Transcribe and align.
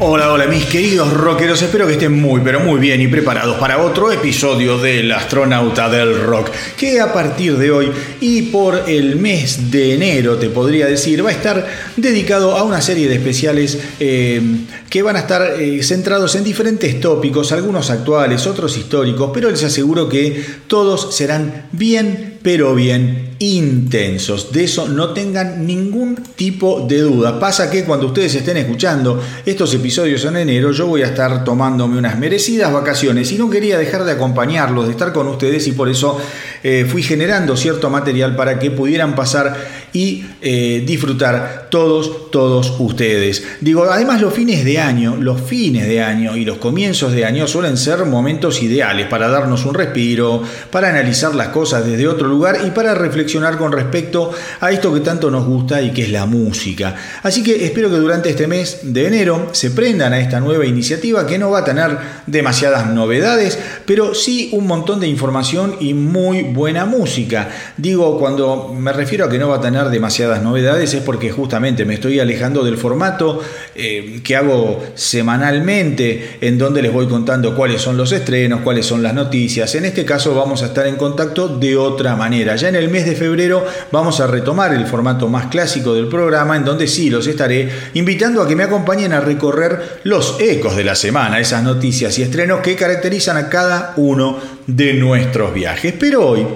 Hola, 0.00 0.32
hola 0.32 0.46
mis 0.46 0.64
queridos 0.66 1.12
rockeros, 1.12 1.60
espero 1.60 1.84
que 1.84 1.94
estén 1.94 2.12
muy 2.12 2.40
pero 2.40 2.60
muy 2.60 2.78
bien 2.78 3.00
y 3.00 3.08
preparados 3.08 3.58
para 3.58 3.82
otro 3.82 4.12
episodio 4.12 4.78
del 4.78 5.10
astronauta 5.10 5.88
del 5.88 6.22
rock, 6.22 6.50
que 6.76 7.00
a 7.00 7.12
partir 7.12 7.56
de 7.56 7.72
hoy 7.72 7.90
y 8.20 8.42
por 8.42 8.84
el 8.88 9.16
mes 9.16 9.72
de 9.72 9.94
enero, 9.94 10.36
te 10.36 10.50
podría 10.50 10.86
decir, 10.86 11.26
va 11.26 11.30
a 11.30 11.32
estar 11.32 11.66
dedicado 11.96 12.56
a 12.56 12.62
una 12.62 12.80
serie 12.80 13.08
de 13.08 13.16
especiales 13.16 13.76
eh, 13.98 14.40
que 14.88 15.02
van 15.02 15.16
a 15.16 15.20
estar 15.20 15.60
eh, 15.60 15.82
centrados 15.82 16.36
en 16.36 16.44
diferentes 16.44 17.00
tópicos, 17.00 17.50
algunos 17.50 17.90
actuales, 17.90 18.46
otros 18.46 18.78
históricos, 18.78 19.32
pero 19.34 19.50
les 19.50 19.64
aseguro 19.64 20.08
que 20.08 20.44
todos 20.68 21.12
serán 21.12 21.66
bien 21.72 22.38
pero 22.40 22.72
bien 22.76 23.27
intensos. 23.38 24.52
De 24.52 24.64
eso 24.64 24.88
no 24.88 25.10
tengan 25.10 25.66
ningún 25.66 26.16
tipo 26.36 26.84
de 26.88 27.00
duda. 27.00 27.38
Pasa 27.38 27.70
que 27.70 27.84
cuando 27.84 28.06
ustedes 28.06 28.34
estén 28.34 28.56
escuchando 28.56 29.22
estos 29.46 29.72
episodios 29.74 30.24
en 30.24 30.36
enero, 30.36 30.72
yo 30.72 30.86
voy 30.86 31.02
a 31.02 31.06
estar 31.06 31.44
tomándome 31.44 31.98
unas 31.98 32.18
merecidas 32.18 32.72
vacaciones 32.72 33.30
y 33.32 33.38
no 33.38 33.48
quería 33.48 33.78
dejar 33.78 34.04
de 34.04 34.12
acompañarlos, 34.12 34.86
de 34.86 34.92
estar 34.92 35.12
con 35.12 35.28
ustedes 35.28 35.66
y 35.68 35.72
por 35.72 35.88
eso 35.88 36.18
eh, 36.62 36.86
fui 36.88 37.02
generando 37.02 37.56
cierto 37.56 37.90
material 37.90 38.34
para 38.34 38.58
que 38.58 38.70
pudieran 38.70 39.14
pasar 39.14 39.56
y 39.92 40.24
eh, 40.42 40.82
disfrutar 40.86 41.68
todos, 41.70 42.30
todos 42.30 42.74
ustedes. 42.78 43.44
Digo, 43.60 43.84
además 43.84 44.20
los 44.20 44.34
fines 44.34 44.64
de 44.64 44.78
año, 44.78 45.16
los 45.16 45.40
fines 45.40 45.86
de 45.86 46.02
año 46.02 46.36
y 46.36 46.44
los 46.44 46.58
comienzos 46.58 47.12
de 47.12 47.24
año 47.24 47.46
suelen 47.46 47.76
ser 47.76 48.04
momentos 48.04 48.62
ideales 48.62 49.06
para 49.06 49.28
darnos 49.28 49.64
un 49.64 49.74
respiro, 49.74 50.42
para 50.70 50.88
analizar 50.88 51.34
las 51.34 51.48
cosas 51.48 51.86
desde 51.86 52.08
otro 52.08 52.28
lugar 52.28 52.58
y 52.66 52.70
para 52.70 52.94
reflexionar 52.94 53.27
con 53.58 53.72
respecto 53.72 54.30
a 54.60 54.70
esto 54.70 54.92
que 54.92 55.00
tanto 55.00 55.30
nos 55.30 55.46
gusta 55.46 55.82
y 55.82 55.92
que 55.92 56.02
es 56.02 56.10
la 56.10 56.26
música. 56.26 56.94
Así 57.22 57.42
que 57.42 57.64
espero 57.64 57.90
que 57.90 57.96
durante 57.96 58.30
este 58.30 58.46
mes 58.46 58.80
de 58.82 59.06
enero 59.06 59.50
se 59.52 59.70
prendan 59.70 60.12
a 60.12 60.20
esta 60.20 60.40
nueva 60.40 60.64
iniciativa 60.66 61.26
que 61.26 61.38
no 61.38 61.50
va 61.50 61.60
a 61.60 61.64
tener 61.64 61.96
demasiadas 62.26 62.88
novedades, 62.90 63.58
pero 63.84 64.14
sí 64.14 64.50
un 64.52 64.66
montón 64.66 65.00
de 65.00 65.08
información 65.08 65.76
y 65.80 65.94
muy 65.94 66.42
buena 66.42 66.84
música. 66.84 67.48
Digo, 67.76 68.18
cuando 68.18 68.74
me 68.74 68.92
refiero 68.92 69.26
a 69.26 69.28
que 69.28 69.38
no 69.38 69.48
va 69.48 69.56
a 69.56 69.60
tener 69.60 69.88
demasiadas 69.90 70.42
novedades 70.42 70.94
es 70.94 71.02
porque 71.02 71.30
justamente 71.30 71.84
me 71.84 71.94
estoy 71.94 72.20
alejando 72.20 72.64
del 72.64 72.76
formato 72.76 73.40
eh, 73.74 74.20
que 74.24 74.36
hago 74.36 74.82
semanalmente, 74.94 76.38
en 76.40 76.58
donde 76.58 76.82
les 76.82 76.92
voy 76.92 77.06
contando 77.06 77.54
cuáles 77.54 77.82
son 77.82 77.96
los 77.96 78.12
estrenos, 78.12 78.60
cuáles 78.62 78.86
son 78.86 79.02
las 79.02 79.14
noticias. 79.14 79.74
En 79.74 79.84
este 79.84 80.04
caso 80.04 80.34
vamos 80.34 80.62
a 80.62 80.66
estar 80.66 80.86
en 80.86 80.96
contacto 80.96 81.48
de 81.48 81.76
otra 81.76 82.16
manera. 82.16 82.56
Ya 82.56 82.68
en 82.68 82.76
el 82.76 82.88
mes 82.88 83.04
de 83.04 83.14
febrero 83.18 83.66
vamos 83.92 84.20
a 84.20 84.26
retomar 84.26 84.72
el 84.72 84.86
formato 84.86 85.28
más 85.28 85.46
clásico 85.46 85.94
del 85.94 86.08
programa, 86.08 86.56
en 86.56 86.64
donde 86.64 86.86
sí 86.86 87.10
los 87.10 87.26
estaré 87.26 87.68
invitando 87.94 88.40
a 88.40 88.48
que 88.48 88.56
me 88.56 88.64
acompañen 88.64 89.12
a 89.12 89.20
recorrer 89.20 90.00
los 90.04 90.36
ecos 90.40 90.76
de 90.76 90.84
la 90.84 90.94
semana, 90.94 91.38
esas 91.38 91.62
noticias 91.62 92.18
y 92.18 92.22
estrenos 92.22 92.60
que 92.60 92.76
caracterizan 92.76 93.36
a 93.36 93.48
cada 93.48 93.92
uno 93.96 94.38
de 94.66 94.94
nuestros 94.94 95.52
viajes. 95.52 95.92
Pero 95.98 96.26
hoy, 96.26 96.46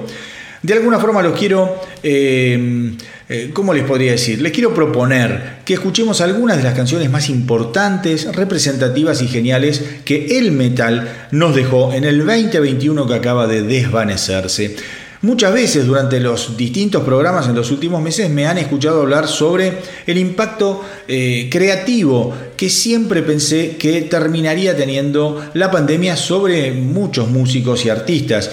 de 0.62 0.72
alguna 0.72 0.98
forma 0.98 1.22
los 1.22 1.38
quiero... 1.38 1.80
Eh, 2.02 2.96
eh, 3.32 3.50
¿cómo 3.54 3.72
les 3.72 3.84
podría 3.84 4.12
decir? 4.12 4.42
Les 4.42 4.52
quiero 4.52 4.74
proponer 4.74 5.60
que 5.64 5.72
escuchemos 5.72 6.20
algunas 6.20 6.58
de 6.58 6.64
las 6.64 6.74
canciones 6.74 7.08
más 7.08 7.30
importantes, 7.30 8.30
representativas 8.36 9.22
y 9.22 9.26
geniales 9.26 9.82
que 10.04 10.38
el 10.38 10.52
metal 10.52 11.28
nos 11.30 11.56
dejó 11.56 11.94
en 11.94 12.04
el 12.04 12.18
2021 12.18 13.06
que 13.06 13.14
acaba 13.14 13.46
de 13.46 13.62
desvanecerse. 13.62 14.76
Muchas 15.22 15.54
veces 15.54 15.86
durante 15.86 16.18
los 16.18 16.56
distintos 16.56 17.04
programas 17.04 17.46
en 17.46 17.54
los 17.54 17.70
últimos 17.70 18.02
meses 18.02 18.28
me 18.28 18.46
han 18.46 18.58
escuchado 18.58 19.02
hablar 19.02 19.28
sobre 19.28 19.74
el 20.04 20.18
impacto 20.18 20.84
eh, 21.06 21.48
creativo 21.48 22.34
que 22.56 22.68
siempre 22.68 23.22
pensé 23.22 23.76
que 23.76 24.02
terminaría 24.02 24.76
teniendo 24.76 25.40
la 25.54 25.70
pandemia 25.70 26.16
sobre 26.16 26.72
muchos 26.72 27.28
músicos 27.28 27.84
y 27.84 27.90
artistas. 27.90 28.50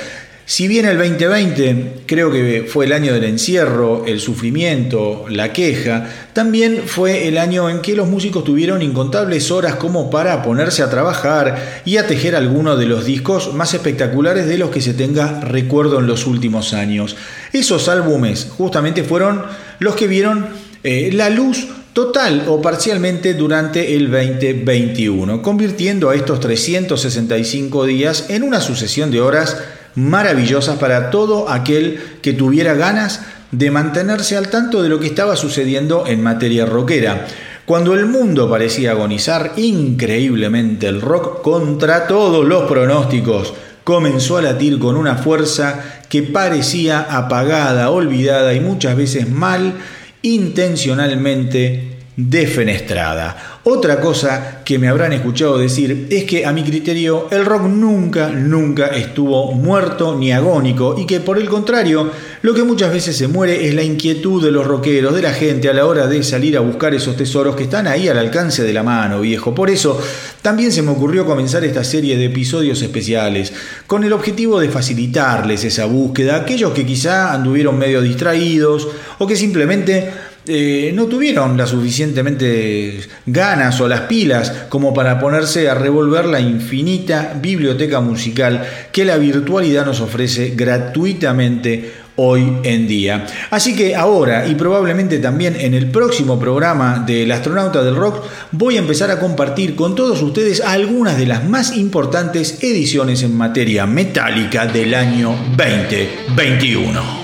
Si 0.49 0.67
bien 0.67 0.87
el 0.87 0.97
2020 0.97 2.05
creo 2.07 2.31
que 2.31 2.65
fue 2.67 2.87
el 2.87 2.93
año 2.93 3.13
del 3.13 3.25
encierro, 3.25 4.05
el 4.07 4.19
sufrimiento, 4.19 5.25
la 5.29 5.53
queja, 5.53 6.09
también 6.33 6.81
fue 6.87 7.27
el 7.27 7.37
año 7.37 7.69
en 7.69 7.81
que 7.81 7.95
los 7.95 8.07
músicos 8.07 8.45
tuvieron 8.45 8.81
incontables 8.81 9.51
horas 9.51 9.75
como 9.75 10.09
para 10.09 10.41
ponerse 10.41 10.81
a 10.81 10.89
trabajar 10.89 11.83
y 11.85 11.97
a 11.97 12.07
tejer 12.07 12.35
algunos 12.35 12.79
de 12.79 12.87
los 12.87 13.05
discos 13.05 13.53
más 13.53 13.75
espectaculares 13.75 14.47
de 14.47 14.57
los 14.57 14.71
que 14.71 14.81
se 14.81 14.95
tenga 14.95 15.39
recuerdo 15.41 15.99
en 15.99 16.07
los 16.07 16.25
últimos 16.25 16.73
años. 16.73 17.15
Esos 17.53 17.87
álbumes 17.87 18.47
justamente 18.57 19.03
fueron 19.03 19.43
los 19.77 19.95
que 19.95 20.07
vieron 20.07 20.47
eh, 20.83 21.11
la 21.13 21.29
luz 21.29 21.67
total 21.93 22.45
o 22.47 22.59
parcialmente 22.59 23.35
durante 23.35 23.95
el 23.95 24.09
2021, 24.09 25.43
convirtiendo 25.43 26.09
a 26.09 26.15
estos 26.15 26.39
365 26.39 27.85
días 27.85 28.25
en 28.29 28.41
una 28.41 28.61
sucesión 28.61 29.11
de 29.11 29.21
horas 29.21 29.55
maravillosas 29.95 30.77
para 30.77 31.09
todo 31.09 31.49
aquel 31.49 31.99
que 32.21 32.33
tuviera 32.33 32.73
ganas 32.73 33.21
de 33.51 33.71
mantenerse 33.71 34.37
al 34.37 34.49
tanto 34.49 34.83
de 34.83 34.89
lo 34.89 34.99
que 34.99 35.07
estaba 35.07 35.35
sucediendo 35.35 36.05
en 36.07 36.21
materia 36.21 36.65
rockera. 36.65 37.27
Cuando 37.65 37.93
el 37.93 38.05
mundo 38.05 38.49
parecía 38.49 38.91
agonizar 38.91 39.53
increíblemente 39.57 40.87
el 40.87 41.01
rock 41.01 41.41
contra 41.41 42.07
todos 42.07 42.45
los 42.45 42.63
pronósticos, 42.63 43.53
comenzó 43.83 44.37
a 44.37 44.41
latir 44.41 44.79
con 44.79 44.95
una 44.95 45.15
fuerza 45.15 46.01
que 46.09 46.23
parecía 46.23 46.99
apagada, 47.09 47.89
olvidada 47.91 48.53
y 48.53 48.59
muchas 48.59 48.95
veces 48.95 49.29
mal 49.29 49.73
intencionalmente 50.21 51.88
defenestrada. 52.27 53.59
Otra 53.63 53.99
cosa 53.99 54.61
que 54.65 54.79
me 54.79 54.87
habrán 54.87 55.13
escuchado 55.13 55.57
decir 55.57 56.07
es 56.09 56.23
que 56.23 56.45
a 56.45 56.51
mi 56.51 56.63
criterio 56.63 57.27
el 57.29 57.45
rock 57.45 57.63
nunca, 57.63 58.29
nunca 58.29 58.87
estuvo 58.87 59.51
muerto 59.51 60.17
ni 60.17 60.31
agónico 60.31 60.95
y 60.97 61.05
que 61.05 61.19
por 61.19 61.37
el 61.37 61.47
contrario, 61.47 62.09
lo 62.41 62.53
que 62.53 62.63
muchas 62.63 62.91
veces 62.91 63.15
se 63.15 63.27
muere 63.27 63.67
es 63.67 63.75
la 63.75 63.83
inquietud 63.83 64.43
de 64.43 64.51
los 64.51 64.65
rockeros, 64.65 65.13
de 65.13 65.21
la 65.21 65.33
gente 65.33 65.69
a 65.69 65.73
la 65.73 65.85
hora 65.85 66.07
de 66.07 66.23
salir 66.23 66.57
a 66.57 66.61
buscar 66.61 66.93
esos 66.93 67.15
tesoros 67.15 67.55
que 67.55 67.63
están 67.63 67.87
ahí 67.87 68.07
al 68.07 68.17
alcance 68.17 68.63
de 68.63 68.73
la 68.73 68.83
mano, 68.83 69.21
viejo. 69.21 69.53
Por 69.53 69.69
eso 69.69 70.01
también 70.41 70.71
se 70.71 70.81
me 70.81 70.91
ocurrió 70.91 71.25
comenzar 71.25 71.63
esta 71.63 71.83
serie 71.83 72.17
de 72.17 72.25
episodios 72.25 72.81
especiales 72.81 73.53
con 73.87 74.03
el 74.03 74.13
objetivo 74.13 74.59
de 74.59 74.69
facilitarles 74.69 75.63
esa 75.63 75.85
búsqueda 75.85 76.35
a 76.35 76.39
aquellos 76.41 76.73
que 76.73 76.85
quizá 76.85 77.33
anduvieron 77.33 77.77
medio 77.77 78.01
distraídos 78.01 78.87
o 79.19 79.27
que 79.27 79.35
simplemente 79.35 80.11
eh, 80.51 80.91
no 80.95 81.05
tuvieron 81.05 81.55
la 81.55 81.67
suficientemente 81.67 83.01
ganas 83.27 83.79
o 83.81 83.87
las 83.87 84.01
pilas 84.01 84.51
como 84.67 84.95
para 84.95 85.19
ponerse 85.19 85.69
a 85.69 85.75
revolver 85.75 86.25
la 86.25 86.39
infinita 86.39 87.37
biblioteca 87.39 87.99
musical 87.99 88.67
que 88.91 89.05
la 89.05 89.17
virtualidad 89.17 89.85
nos 89.85 90.01
ofrece 90.01 90.53
gratuitamente 90.55 91.91
hoy 92.15 92.57
en 92.63 92.87
día. 92.87 93.27
Así 93.51 93.75
que 93.75 93.95
ahora 93.95 94.47
y 94.47 94.55
probablemente 94.55 95.19
también 95.19 95.55
en 95.55 95.75
el 95.75 95.91
próximo 95.91 96.39
programa 96.39 97.03
del 97.05 97.31
astronauta 97.31 97.83
del 97.83 97.95
rock 97.95 98.23
voy 98.51 98.75
a 98.77 98.79
empezar 98.79 99.11
a 99.11 99.19
compartir 99.19 99.75
con 99.75 99.93
todos 99.93 100.19
ustedes 100.23 100.61
algunas 100.61 101.15
de 101.15 101.27
las 101.27 101.47
más 101.47 101.77
importantes 101.77 102.63
ediciones 102.63 103.21
en 103.21 103.37
materia 103.37 103.85
metálica 103.85 104.65
del 104.65 104.95
año 104.95 105.35
2021. 105.55 107.18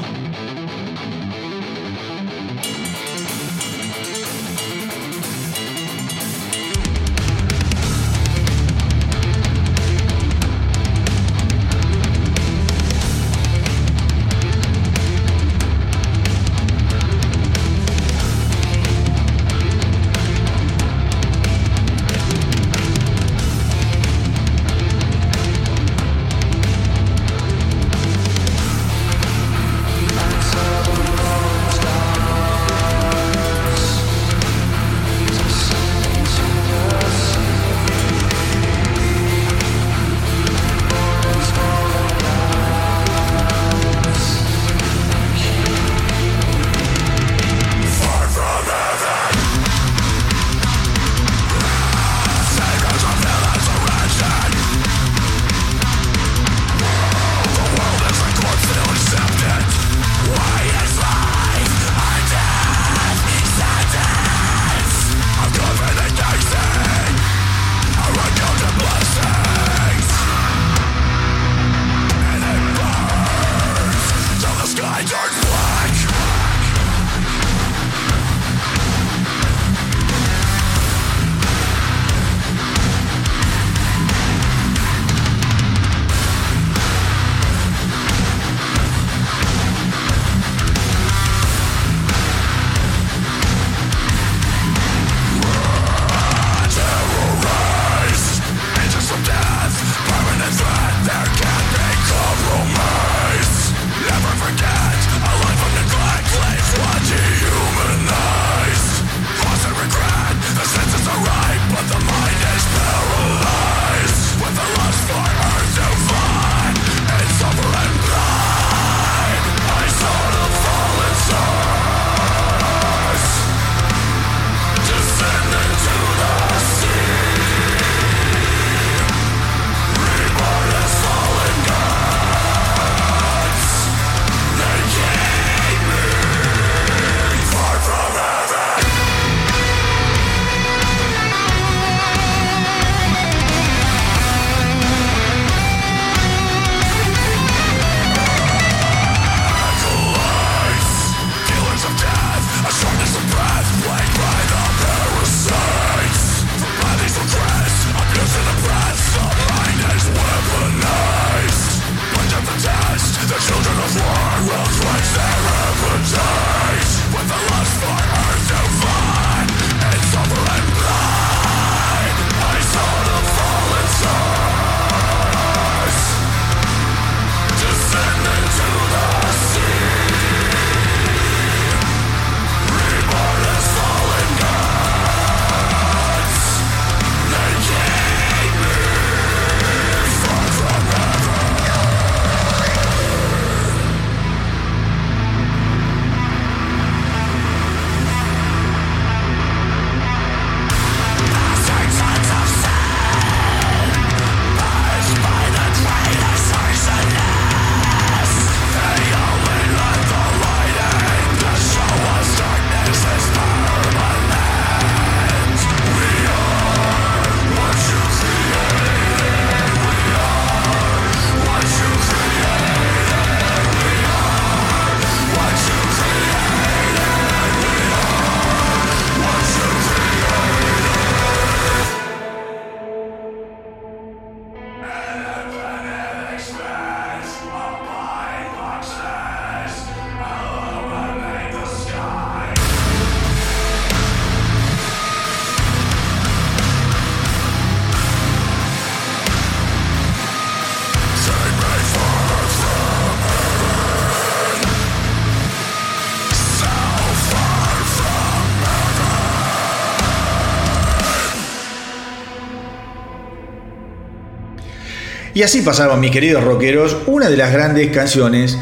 Y 265.36 265.44
así 265.44 265.62
pasaban, 265.64 266.00
mis 266.00 266.12
queridos 266.12 266.46
rockeros, 266.46 266.96
una 267.08 267.30
de 267.30 267.36
las 267.36 267.52
grandes 267.52 267.92
canciones 267.92 268.58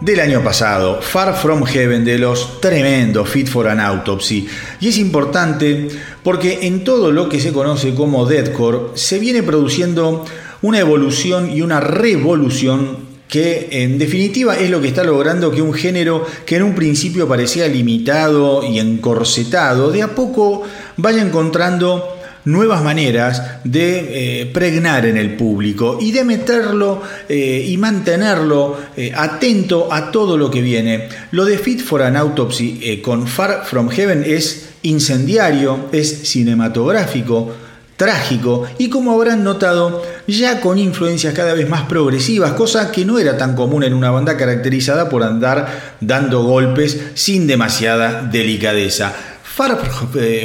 del 0.00 0.20
año 0.20 0.42
pasado, 0.42 1.02
Far 1.02 1.36
From 1.36 1.64
Heaven 1.64 2.02
de 2.02 2.18
los 2.18 2.62
tremendos 2.62 3.28
Fit 3.28 3.46
for 3.46 3.68
an 3.68 3.78
Autopsy. 3.78 4.48
Y 4.80 4.88
es 4.88 4.96
importante 4.96 5.86
porque 6.22 6.60
en 6.62 6.82
todo 6.82 7.12
lo 7.12 7.28
que 7.28 7.40
se 7.40 7.52
conoce 7.52 7.94
como 7.94 8.24
deathcore 8.24 8.92
se 8.94 9.18
viene 9.18 9.42
produciendo 9.42 10.24
una 10.62 10.78
evolución 10.78 11.52
y 11.52 11.60
una 11.60 11.80
revolución 11.80 12.96
que 13.28 13.68
en 13.70 13.98
definitiva 13.98 14.56
es 14.56 14.70
lo 14.70 14.80
que 14.80 14.88
está 14.88 15.04
logrando 15.04 15.50
que 15.50 15.60
un 15.60 15.74
género 15.74 16.26
que 16.46 16.56
en 16.56 16.62
un 16.62 16.74
principio 16.74 17.28
parecía 17.28 17.68
limitado 17.68 18.62
y 18.64 18.78
encorsetado, 18.78 19.90
de 19.90 20.02
a 20.02 20.14
poco 20.14 20.62
vaya 20.96 21.20
encontrando 21.20 22.13
nuevas 22.44 22.82
maneras 22.82 23.42
de 23.64 24.42
eh, 24.42 24.46
pregnar 24.46 25.06
en 25.06 25.16
el 25.16 25.36
público 25.36 25.98
y 26.00 26.12
de 26.12 26.24
meterlo 26.24 27.02
eh, 27.28 27.64
y 27.68 27.76
mantenerlo 27.76 28.76
eh, 28.96 29.12
atento 29.14 29.92
a 29.92 30.10
todo 30.10 30.36
lo 30.36 30.50
que 30.50 30.60
viene. 30.60 31.08
Lo 31.30 31.44
de 31.44 31.58
Fit 31.58 31.80
for 31.80 32.02
an 32.02 32.16
Autopsy 32.16 33.00
con 33.02 33.26
Far 33.26 33.64
From 33.64 33.88
Heaven 33.88 34.24
es 34.26 34.70
incendiario, 34.82 35.88
es 35.92 36.28
cinematográfico, 36.28 37.52
trágico 37.96 38.64
y 38.78 38.90
como 38.90 39.12
habrán 39.12 39.44
notado 39.44 40.02
ya 40.26 40.60
con 40.60 40.78
influencias 40.78 41.32
cada 41.32 41.54
vez 41.54 41.68
más 41.68 41.82
progresivas, 41.82 42.52
cosa 42.52 42.90
que 42.90 43.04
no 43.04 43.18
era 43.18 43.38
tan 43.38 43.54
común 43.54 43.84
en 43.84 43.94
una 43.94 44.10
banda 44.10 44.36
caracterizada 44.36 45.08
por 45.08 45.22
andar 45.22 45.96
dando 46.00 46.42
golpes 46.42 47.00
sin 47.14 47.46
demasiada 47.46 48.22
delicadeza. 48.22 49.33
Far 49.54 49.78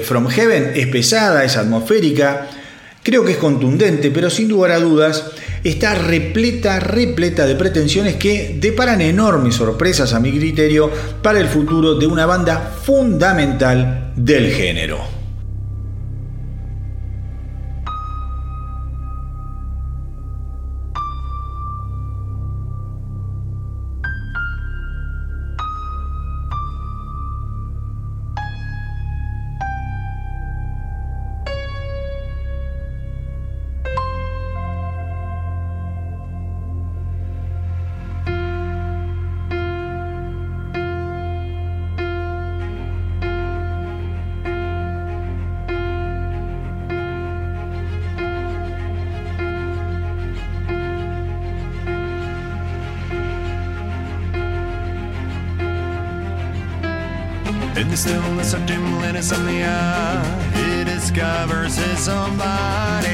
From 0.04 0.28
Heaven 0.28 0.74
es 0.76 0.86
pesada, 0.86 1.44
es 1.44 1.58
atmosférica, 1.58 2.48
creo 3.02 3.26
que 3.26 3.32
es 3.32 3.38
contundente, 3.40 4.12
pero 4.12 4.30
sin 4.30 4.50
lugar 4.50 4.70
a 4.70 4.80
dudas 4.80 5.32
está 5.64 5.96
repleta, 5.96 6.80
repleta 6.80 7.48
de 7.48 7.56
pretensiones 7.56 8.18
que 8.18 8.58
deparan 8.60 9.02
enormes 9.02 9.56
sorpresas 9.56 10.14
a 10.14 10.20
mi 10.20 10.32
criterio 10.32 10.92
para 11.24 11.40
el 11.40 11.48
futuro 11.48 11.96
de 11.96 12.06
una 12.06 12.28
banda 12.28 12.72
fundamental 12.84 14.14
del 14.16 14.52
género. 14.52 15.19
Stillness 57.98 58.54
of 58.54 58.66
dim 58.66 58.86
insomnia, 59.04 60.22
he 60.54 60.84
discovers 60.84 61.76
his 61.76 62.08
own 62.08 62.38
body. 62.38 63.08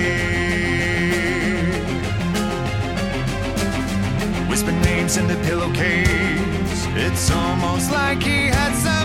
Whisper 4.49 4.71
names 4.71 5.17
in 5.17 5.27
the 5.27 5.35
pillowcase, 5.47 6.85
it's 6.95 7.31
almost 7.31 7.91
like 7.91 8.21
he 8.21 8.47
had 8.47 8.73
somebody. 8.75 9.04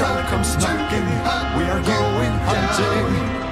Outside 0.00 0.28
comes 0.28 0.56
knocking, 0.58 1.04
we 1.58 1.64
are 1.68 1.82
going 1.82 2.30
hunting. 2.46 3.47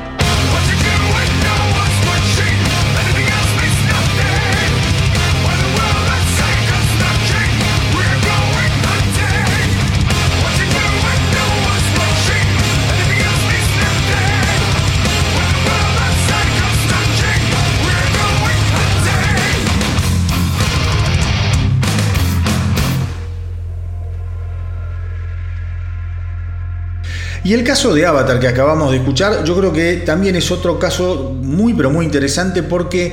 Y 27.46 27.54
el 27.54 27.62
caso 27.62 27.94
de 27.94 28.04
Avatar 28.04 28.40
que 28.40 28.48
acabamos 28.48 28.90
de 28.90 28.96
escuchar, 28.96 29.44
yo 29.44 29.56
creo 29.56 29.72
que 29.72 29.98
también 29.98 30.34
es 30.34 30.50
otro 30.50 30.80
caso 30.80 31.32
muy 31.40 31.74
pero 31.74 31.92
muy 31.92 32.04
interesante 32.04 32.64
porque 32.64 33.12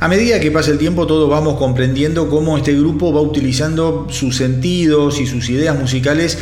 a 0.00 0.08
medida 0.08 0.40
que 0.40 0.50
pasa 0.50 0.70
el 0.70 0.78
tiempo 0.78 1.06
todos 1.06 1.28
vamos 1.28 1.58
comprendiendo 1.58 2.30
cómo 2.30 2.56
este 2.56 2.72
grupo 2.72 3.12
va 3.12 3.20
utilizando 3.20 4.06
sus 4.08 4.38
sentidos 4.38 5.20
y 5.20 5.26
sus 5.26 5.50
ideas 5.50 5.78
musicales 5.78 6.38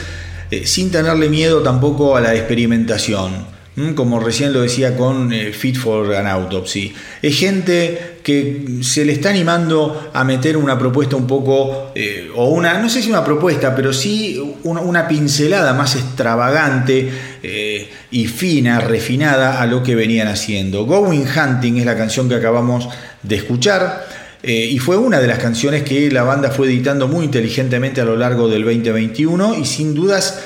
eh, 0.53 0.67
sin 0.67 0.93
tenerle 0.93 1.29
miedo 1.29 1.65
tampoco 1.65 2.17
a 2.17 2.21
la 2.21 2.33
experimentación. 2.33 3.51
Como 3.97 4.21
recién 4.21 4.53
lo 4.53 4.61
decía 4.61 4.97
con 4.99 5.33
eh, 5.33 5.53
Fit 5.53 5.79
for 5.79 6.15
an 6.15 6.27
Autopsy. 6.27 6.95
Es 7.23 7.39
gente 7.39 8.19
que 8.23 8.67
se 8.83 9.03
le 9.05 9.15
está 9.15 9.31
animando 9.31 10.11
a 10.13 10.25
meter 10.25 10.59
una 10.59 10.79
propuesta 10.79 11.17
un 11.17 11.27
poco, 11.27 11.91
eh, 11.95 12.31
o 12.37 12.51
una, 12.51 12.79
no 12.79 12.91
sé 12.91 13.01
si 13.01 13.09
una 13.09 13.25
propuesta, 13.25 13.75
pero 13.75 13.95
sí 13.95 14.57
una 14.65 15.09
pincelada 15.09 15.73
más 15.73 15.97
extravagante 15.97 17.11
eh, 17.43 17.91
y 18.11 18.27
fina, 18.27 18.81
refinada 18.81 19.61
a 19.61 19.67
lo 19.67 19.83
que 19.83 19.95
venían 19.95 20.29
haciendo. 20.29 20.85
Going 20.87 21.25
Hunting 21.27 21.79
es 21.79 21.85
la 21.85 21.97
canción 21.97 22.29
que 22.29 22.37
acabamos 22.37 22.89
de 23.23 23.37
escuchar. 23.37 24.07
eh, 24.45 24.69
y 24.71 24.79
fue 24.79 24.97
una 24.97 25.21
de 25.21 25.29
las 25.29 25.39
canciones 25.39 25.85
que 25.85 26.11
la 26.11 26.25
banda 26.25 26.51
fue 26.51 26.67
editando 26.67 27.07
muy 27.07 27.25
inteligentemente 27.25 28.01
a 28.01 28.05
lo 28.05 28.17
largo 28.17 28.49
del 28.49 28.65
2021 28.65 29.55
y 29.55 29.65
sin 29.65 29.95
dudas 29.95 30.41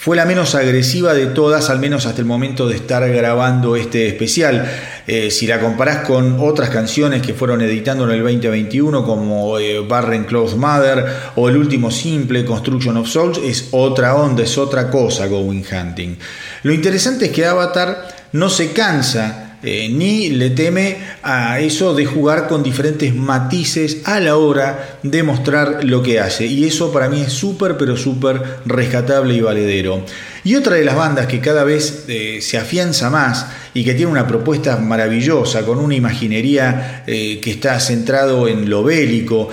fue 0.00 0.16
la 0.16 0.24
menos 0.24 0.54
agresiva 0.54 1.12
de 1.12 1.26
todas, 1.26 1.70
al 1.70 1.80
menos 1.80 2.06
hasta 2.06 2.20
el 2.20 2.24
momento 2.24 2.68
de 2.68 2.76
estar 2.76 3.06
grabando 3.10 3.74
este 3.74 4.06
especial. 4.06 4.64
Eh, 5.08 5.32
si 5.32 5.48
la 5.48 5.58
comparás 5.58 6.06
con 6.06 6.38
otras 6.38 6.70
canciones 6.70 7.20
que 7.20 7.34
fueron 7.34 7.62
editando 7.62 8.04
en 8.04 8.10
el 8.12 8.22
2021, 8.22 9.04
como 9.04 9.58
eh, 9.58 9.80
Barren 9.80 10.22
Close 10.22 10.54
Mother 10.54 11.04
o 11.34 11.48
el 11.48 11.56
último 11.56 11.90
simple, 11.90 12.44
Construction 12.44 12.96
of 12.96 13.08
Souls, 13.08 13.40
es 13.42 13.70
otra 13.72 14.14
onda, 14.14 14.44
es 14.44 14.56
otra 14.56 14.88
cosa 14.88 15.26
Going 15.26 15.64
Hunting. 15.64 16.16
Lo 16.62 16.72
interesante 16.72 17.26
es 17.26 17.32
que 17.32 17.44
Avatar 17.44 18.28
no 18.30 18.48
se 18.50 18.70
cansa 18.70 19.47
eh, 19.62 19.88
ni 19.90 20.30
le 20.30 20.50
teme 20.50 20.98
a 21.22 21.58
eso 21.58 21.92
de 21.94 22.06
jugar 22.06 22.46
con 22.46 22.62
diferentes 22.62 23.12
matices 23.14 23.98
a 24.04 24.20
la 24.20 24.36
hora 24.36 24.98
de 25.02 25.22
mostrar 25.24 25.82
lo 25.82 26.02
que 26.02 26.20
hace. 26.20 26.46
Y 26.46 26.64
eso 26.64 26.92
para 26.92 27.08
mí 27.08 27.22
es 27.22 27.32
súper, 27.32 27.76
pero 27.76 27.96
súper 27.96 28.40
rescatable 28.66 29.34
y 29.34 29.40
valedero. 29.40 30.04
Y 30.44 30.54
otra 30.54 30.76
de 30.76 30.84
las 30.84 30.94
bandas 30.94 31.26
que 31.26 31.40
cada 31.40 31.64
vez 31.64 32.04
eh, 32.06 32.38
se 32.40 32.56
afianza 32.56 33.10
más 33.10 33.46
y 33.74 33.84
que 33.84 33.94
tiene 33.94 34.10
una 34.10 34.26
propuesta 34.26 34.76
maravillosa, 34.76 35.66
con 35.66 35.78
una 35.78 35.94
imaginería 35.94 37.02
eh, 37.06 37.40
que 37.40 37.50
está 37.50 37.78
centrado 37.80 38.48
en 38.48 38.70
lo 38.70 38.82
bélico, 38.82 39.48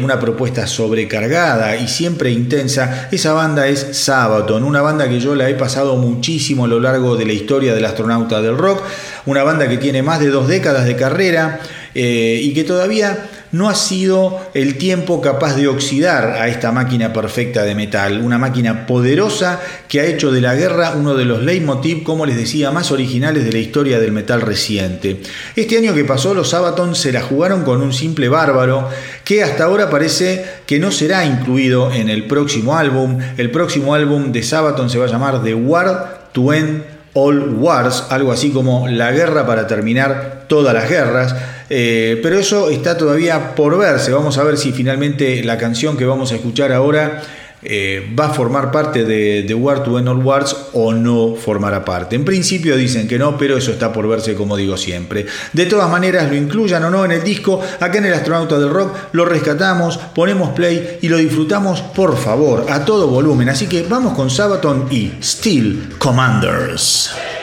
una 0.00 0.18
propuesta 0.18 0.66
sobrecargada 0.66 1.76
y 1.76 1.88
siempre 1.88 2.30
intensa, 2.30 3.08
esa 3.12 3.32
banda 3.32 3.66
es 3.66 3.88
Sabaton, 3.92 4.64
una 4.64 4.80
banda 4.80 5.08
que 5.08 5.20
yo 5.20 5.34
la 5.34 5.48
he 5.48 5.54
pasado 5.54 5.96
muchísimo 5.96 6.64
a 6.64 6.68
lo 6.68 6.80
largo 6.80 7.16
de 7.16 7.26
la 7.26 7.32
historia 7.32 7.74
del 7.74 7.84
astronauta 7.84 8.40
del 8.40 8.56
rock, 8.56 8.82
una 9.26 9.42
banda 9.42 9.68
que 9.68 9.78
tiene 9.78 10.02
más 10.02 10.20
de 10.20 10.28
dos 10.28 10.48
décadas 10.48 10.86
de 10.86 10.96
carrera 10.96 11.60
eh, 11.94 12.40
y 12.42 12.54
que 12.54 12.64
todavía 12.64 13.28
no 13.50 13.68
ha 13.68 13.74
sido 13.74 14.40
el 14.54 14.76
tiempo 14.76 15.20
capaz 15.20 15.56
de 15.56 15.68
oxidar 15.68 16.32
a 16.32 16.48
esta 16.48 16.70
máquina 16.70 17.12
perfecta 17.12 17.62
de 17.64 17.74
metal, 17.74 18.20
una 18.22 18.38
máquina 18.38 18.86
poderosa 18.86 19.60
que 19.88 20.00
ha 20.00 20.04
hecho 20.04 20.30
de 20.30 20.40
la 20.40 20.54
guerra 20.54 20.92
uno 20.96 21.14
de 21.14 21.24
los 21.24 21.42
leitmotiv, 21.42 22.02
como 22.02 22.26
les 22.26 22.36
decía, 22.36 22.70
más 22.70 22.90
originales 22.90 23.44
de 23.44 23.52
la 23.52 23.58
historia 23.58 23.98
del 23.98 24.12
metal 24.12 24.42
reciente. 24.42 25.20
Este 25.56 25.78
año 25.78 25.94
que 25.94 26.04
pasó, 26.04 26.34
los 26.34 26.50
Sabaton 26.50 26.94
se 26.94 27.12
la 27.12 27.22
jugaron 27.22 27.64
con 27.64 27.80
un 27.80 27.92
simple 27.92 28.28
bárbaro 28.28 28.88
que 29.24 29.42
hasta 29.42 29.64
ahora 29.64 29.88
parece 29.88 30.44
que 30.66 30.78
no 30.78 30.90
será 30.90 31.24
incluido 31.24 31.90
en 31.92 32.10
el 32.10 32.26
próximo 32.26 32.76
álbum. 32.76 33.18
El 33.38 33.50
próximo 33.50 33.94
álbum 33.94 34.30
de 34.30 34.42
Sabaton 34.42 34.90
se 34.90 34.98
va 34.98 35.06
a 35.06 35.08
llamar 35.08 35.42
The 35.42 35.54
War 35.54 36.28
to 36.32 36.52
End 36.52 36.97
All 37.20 37.54
Wars, 37.58 38.04
algo 38.10 38.30
así 38.30 38.50
como 38.50 38.86
la 38.86 39.10
guerra 39.10 39.44
para 39.46 39.66
terminar 39.66 40.44
todas 40.46 40.72
las 40.72 40.88
guerras. 40.88 41.34
Eh, 41.68 42.20
pero 42.22 42.38
eso 42.38 42.70
está 42.70 42.96
todavía 42.96 43.54
por 43.54 43.76
verse. 43.76 44.12
Vamos 44.12 44.38
a 44.38 44.44
ver 44.44 44.56
si 44.56 44.72
finalmente 44.72 45.42
la 45.42 45.58
canción 45.58 45.96
que 45.96 46.06
vamos 46.06 46.30
a 46.32 46.36
escuchar 46.36 46.72
ahora 46.72 47.22
eh, 47.62 48.14
va 48.18 48.26
a 48.26 48.34
formar 48.34 48.70
parte 48.70 49.04
de 49.04 49.54
War 49.54 49.82
to 49.82 49.98
End 49.98 50.08
All 50.08 50.24
Wars 50.24 50.56
o 50.72 50.92
no 50.92 51.34
formará 51.34 51.84
parte. 51.84 52.16
En 52.16 52.24
principio 52.24 52.76
dicen 52.76 53.08
que 53.08 53.18
no, 53.18 53.36
pero 53.36 53.56
eso 53.56 53.70
está 53.70 53.92
por 53.92 54.08
verse 54.08 54.34
como 54.34 54.56
digo 54.56 54.76
siempre. 54.76 55.26
De 55.52 55.66
todas 55.66 55.90
maneras, 55.90 56.28
lo 56.28 56.36
incluyan 56.36 56.84
o 56.84 56.90
no 56.90 57.04
en 57.04 57.12
el 57.12 57.22
disco, 57.22 57.60
acá 57.80 57.98
en 57.98 58.06
el 58.06 58.14
Astronauta 58.14 58.58
del 58.58 58.70
Rock 58.70 58.96
lo 59.12 59.24
rescatamos, 59.24 59.98
ponemos 60.14 60.50
play 60.50 60.98
y 61.02 61.08
lo 61.08 61.16
disfrutamos 61.16 61.80
por 61.80 62.16
favor 62.16 62.66
a 62.70 62.84
todo 62.84 63.08
volumen. 63.08 63.48
Así 63.48 63.66
que 63.66 63.82
vamos 63.82 64.14
con 64.14 64.30
Sabaton 64.30 64.86
y 64.90 65.12
Steel 65.22 65.94
Commanders. 65.98 67.37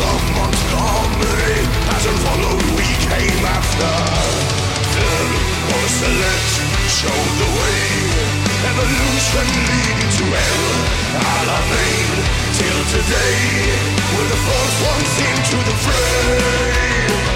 Of 0.00 0.20
Montgomery, 0.36 1.56
pattern 1.88 2.18
followed, 2.20 2.62
we 2.76 2.88
came 3.08 3.44
after. 3.44 3.94
Then, 4.92 5.28
or 5.72 5.86
select, 5.88 6.52
show 6.92 7.20
the 7.40 7.48
way. 7.56 7.80
Evolution 8.66 9.46
leading 9.68 10.10
to 10.18 10.24
hell, 10.36 10.66
till 12.52 12.80
today. 12.92 13.96
The 14.26 14.40
first 14.48 14.78
ones 14.84 15.12
into 15.28 15.56
the 15.64 15.76
fray. 15.84 17.35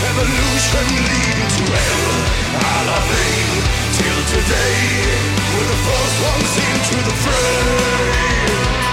Evolution 0.00 0.86
leading 1.10 1.48
to 1.58 1.64
hell. 1.74 2.14
I 2.54 2.78
till 3.98 4.20
today 4.30 4.78
We're 5.54 5.66
the 5.66 5.80
first 5.90 6.16
ones 6.22 6.52
into 6.70 6.96
the 7.02 7.16
fray. 7.24 8.87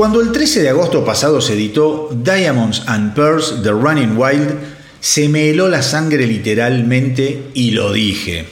Cuando 0.00 0.22
el 0.22 0.32
13 0.32 0.62
de 0.62 0.70
agosto 0.70 1.04
pasado 1.04 1.42
se 1.42 1.52
editó 1.52 2.08
Diamonds 2.24 2.84
and 2.86 3.12
Pearls 3.12 3.62
de 3.62 3.70
Running 3.70 4.16
Wild, 4.16 4.54
se 4.98 5.28
me 5.28 5.50
heló 5.50 5.68
la 5.68 5.82
sangre 5.82 6.26
literalmente 6.26 7.50
y 7.52 7.72
lo 7.72 7.92
dije. 7.92 8.46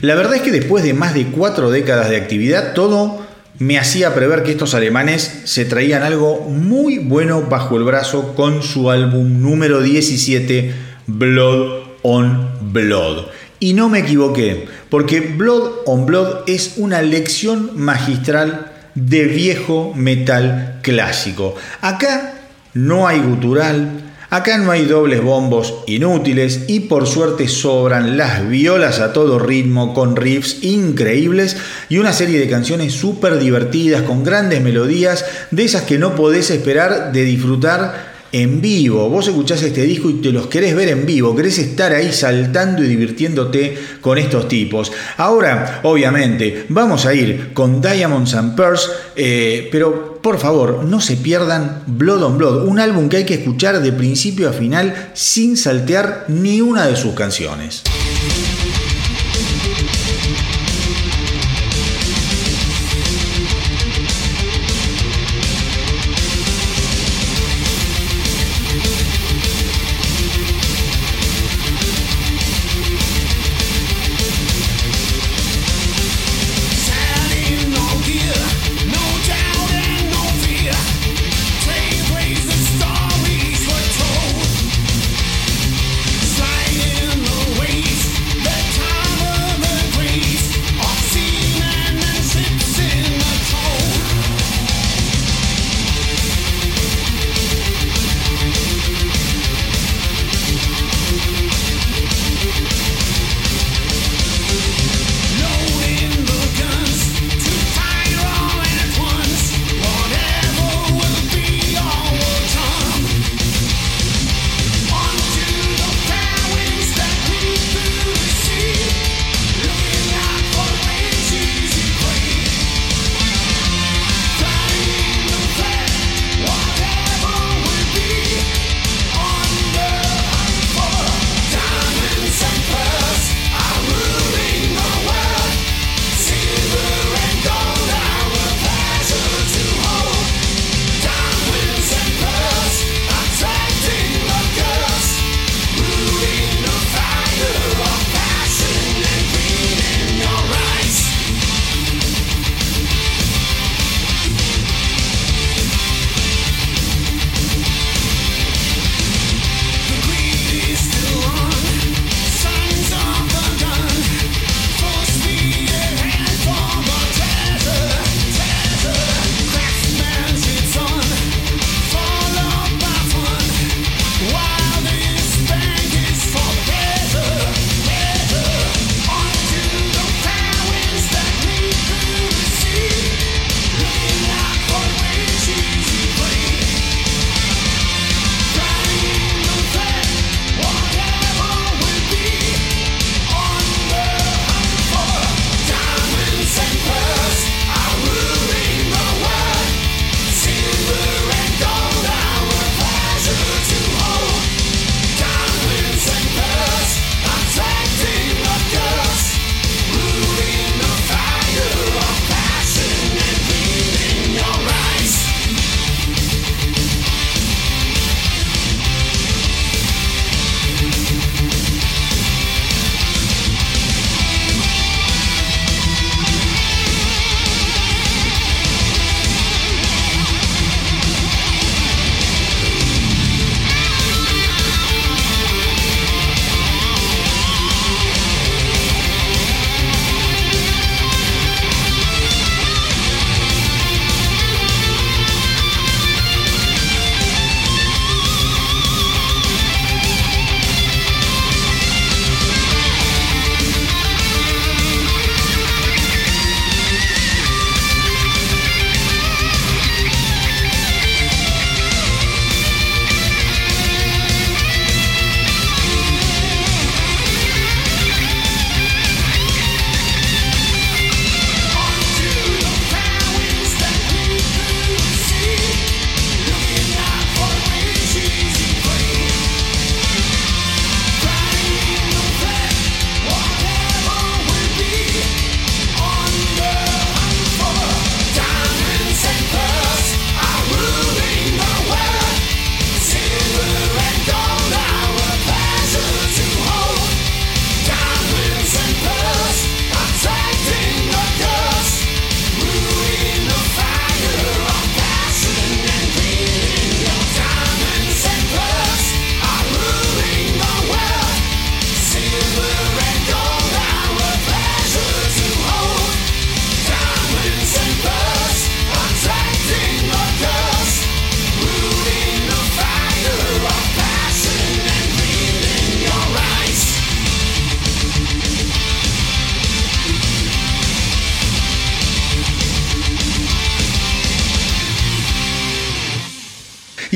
La 0.00 0.14
verdad 0.14 0.36
es 0.36 0.40
que 0.40 0.52
después 0.52 0.82
de 0.84 0.94
más 0.94 1.12
de 1.12 1.26
cuatro 1.26 1.70
décadas 1.70 2.08
de 2.08 2.16
actividad, 2.16 2.72
todo 2.72 3.26
me 3.58 3.78
hacía 3.78 4.14
prever 4.14 4.42
que 4.42 4.52
estos 4.52 4.72
alemanes 4.72 5.42
se 5.44 5.66
traían 5.66 6.02
algo 6.02 6.40
muy 6.48 6.96
bueno 6.96 7.42
bajo 7.42 7.76
el 7.76 7.84
brazo 7.84 8.34
con 8.34 8.62
su 8.62 8.90
álbum 8.90 9.42
número 9.42 9.82
17, 9.82 10.72
Blood 11.08 11.88
on 12.04 12.72
Blood. 12.72 13.26
Y 13.60 13.74
no 13.74 13.90
me 13.90 13.98
equivoqué, 13.98 14.64
porque 14.88 15.20
Blood 15.20 15.72
on 15.84 16.06
Blood 16.06 16.44
es 16.46 16.78
una 16.78 17.02
lección 17.02 17.72
magistral 17.74 18.75
de 18.96 19.24
viejo 19.26 19.92
metal 19.94 20.80
clásico. 20.82 21.54
Acá 21.80 22.34
no 22.74 23.06
hay 23.06 23.20
gutural, 23.20 24.02
acá 24.30 24.58
no 24.58 24.72
hay 24.72 24.86
dobles 24.86 25.22
bombos 25.22 25.74
inútiles 25.86 26.64
y 26.66 26.80
por 26.80 27.06
suerte 27.06 27.46
sobran 27.46 28.16
las 28.16 28.48
violas 28.48 28.98
a 28.98 29.12
todo 29.12 29.38
ritmo 29.38 29.94
con 29.94 30.16
riffs 30.16 30.64
increíbles 30.64 31.56
y 31.88 31.98
una 31.98 32.12
serie 32.12 32.40
de 32.40 32.48
canciones 32.48 32.94
súper 32.94 33.38
divertidas 33.38 34.02
con 34.02 34.24
grandes 34.24 34.62
melodías 34.62 35.24
de 35.50 35.64
esas 35.64 35.82
que 35.82 35.98
no 35.98 36.16
podés 36.16 36.50
esperar 36.50 37.12
de 37.12 37.22
disfrutar 37.24 38.15
en 38.32 38.60
vivo. 38.60 39.08
Vos 39.08 39.28
escuchás 39.28 39.62
este 39.62 39.82
disco 39.82 40.10
y 40.10 40.14
te 40.14 40.30
los 40.30 40.46
querés 40.46 40.74
ver 40.74 40.88
en 40.88 41.06
vivo, 41.06 41.34
querés 41.34 41.58
estar 41.58 41.92
ahí 41.92 42.12
saltando 42.12 42.82
y 42.82 42.88
divirtiéndote 42.88 43.76
con 44.00 44.18
estos 44.18 44.48
tipos. 44.48 44.92
Ahora, 45.16 45.80
obviamente, 45.82 46.66
vamos 46.68 47.06
a 47.06 47.14
ir 47.14 47.52
con 47.52 47.80
Diamonds 47.80 48.34
and 48.34 48.56
Pearls, 48.56 48.90
eh, 49.14 49.68
pero 49.70 50.20
por 50.20 50.38
favor, 50.38 50.84
no 50.84 51.00
se 51.00 51.16
pierdan 51.16 51.82
Blood 51.86 52.22
on 52.22 52.38
Blood, 52.38 52.66
un 52.66 52.80
álbum 52.80 53.08
que 53.08 53.18
hay 53.18 53.24
que 53.24 53.34
escuchar 53.34 53.80
de 53.80 53.92
principio 53.92 54.48
a 54.48 54.52
final 54.52 55.10
sin 55.14 55.56
saltear 55.56 56.24
ni 56.28 56.60
una 56.60 56.86
de 56.86 56.96
sus 56.96 57.14
canciones. 57.14 57.82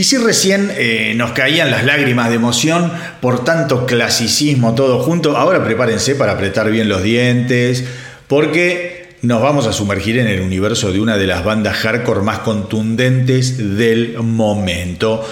Y 0.01 0.05
si 0.05 0.17
recién 0.17 0.73
eh, 0.79 1.13
nos 1.15 1.33
caían 1.33 1.71
las 1.71 1.85
lágrimas 1.85 2.31
de 2.31 2.37
emoción 2.37 2.91
por 3.21 3.45
tanto 3.45 3.85
clasicismo 3.85 4.75
todo 4.75 5.01
junto, 5.01 5.37
ahora 5.37 5.63
prepárense 5.63 6.15
para 6.15 6.33
apretar 6.33 6.71
bien 6.71 6.89
los 6.89 7.03
dientes, 7.03 7.85
porque 8.27 9.17
nos 9.21 9.43
vamos 9.43 9.67
a 9.67 9.75
sumergir 9.75 10.17
en 10.17 10.27
el 10.27 10.41
universo 10.41 10.91
de 10.91 11.01
una 11.01 11.19
de 11.19 11.27
las 11.27 11.45
bandas 11.45 11.77
hardcore 11.77 12.23
más 12.23 12.39
contundentes 12.39 13.77
del 13.77 14.17
momento. 14.23 15.23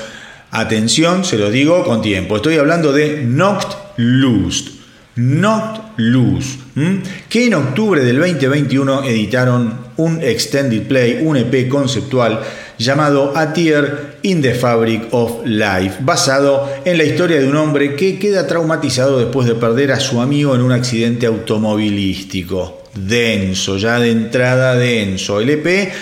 Atención, 0.51 1.25
se 1.25 1.39
lo 1.39 1.51
digo 1.51 1.83
con 1.83 2.03
tiempo. 2.03 2.37
Estoy 2.37 2.59
hablando 2.59 2.93
de 2.93 3.23
Knocked 3.23 3.75
Loose. 3.97 4.73
Knocked 5.15 5.81
Loose, 5.97 6.59
que 7.31 7.47
en 7.47 7.55
octubre 7.55 8.05
del 8.05 8.19
2021 8.19 9.05
editaron 9.05 9.88
un 9.99 10.23
extended 10.23 10.87
play, 10.87 11.21
un 11.23 11.37
EP 11.37 11.69
conceptual 11.69 12.41
llamado 12.79 13.37
A 13.37 13.53
in 14.23 14.41
the 14.41 14.55
Fabric 14.55 15.09
of 15.13 15.45
Life, 15.45 15.99
basado 16.01 16.69
en 16.85 16.97
la 16.97 17.05
historia 17.05 17.39
de 17.39 17.47
un 17.47 17.57
hombre 17.57 17.95
que 17.95 18.19
queda 18.19 18.47
traumatizado 18.47 19.19
después 19.19 19.47
de 19.47 19.55
perder 19.55 19.93
a 19.93 20.01
su 20.01 20.21
amigo 20.21 20.55
en 20.55 20.63
un 20.63 20.73
accidente 20.73 21.27
automovilístico. 21.27 22.85
Denso, 22.95 23.77
ya 23.77 24.01
de 24.01 24.11
entrada 24.11 24.75
denso. 24.75 25.41
El 25.41 25.51
EP 25.51 25.93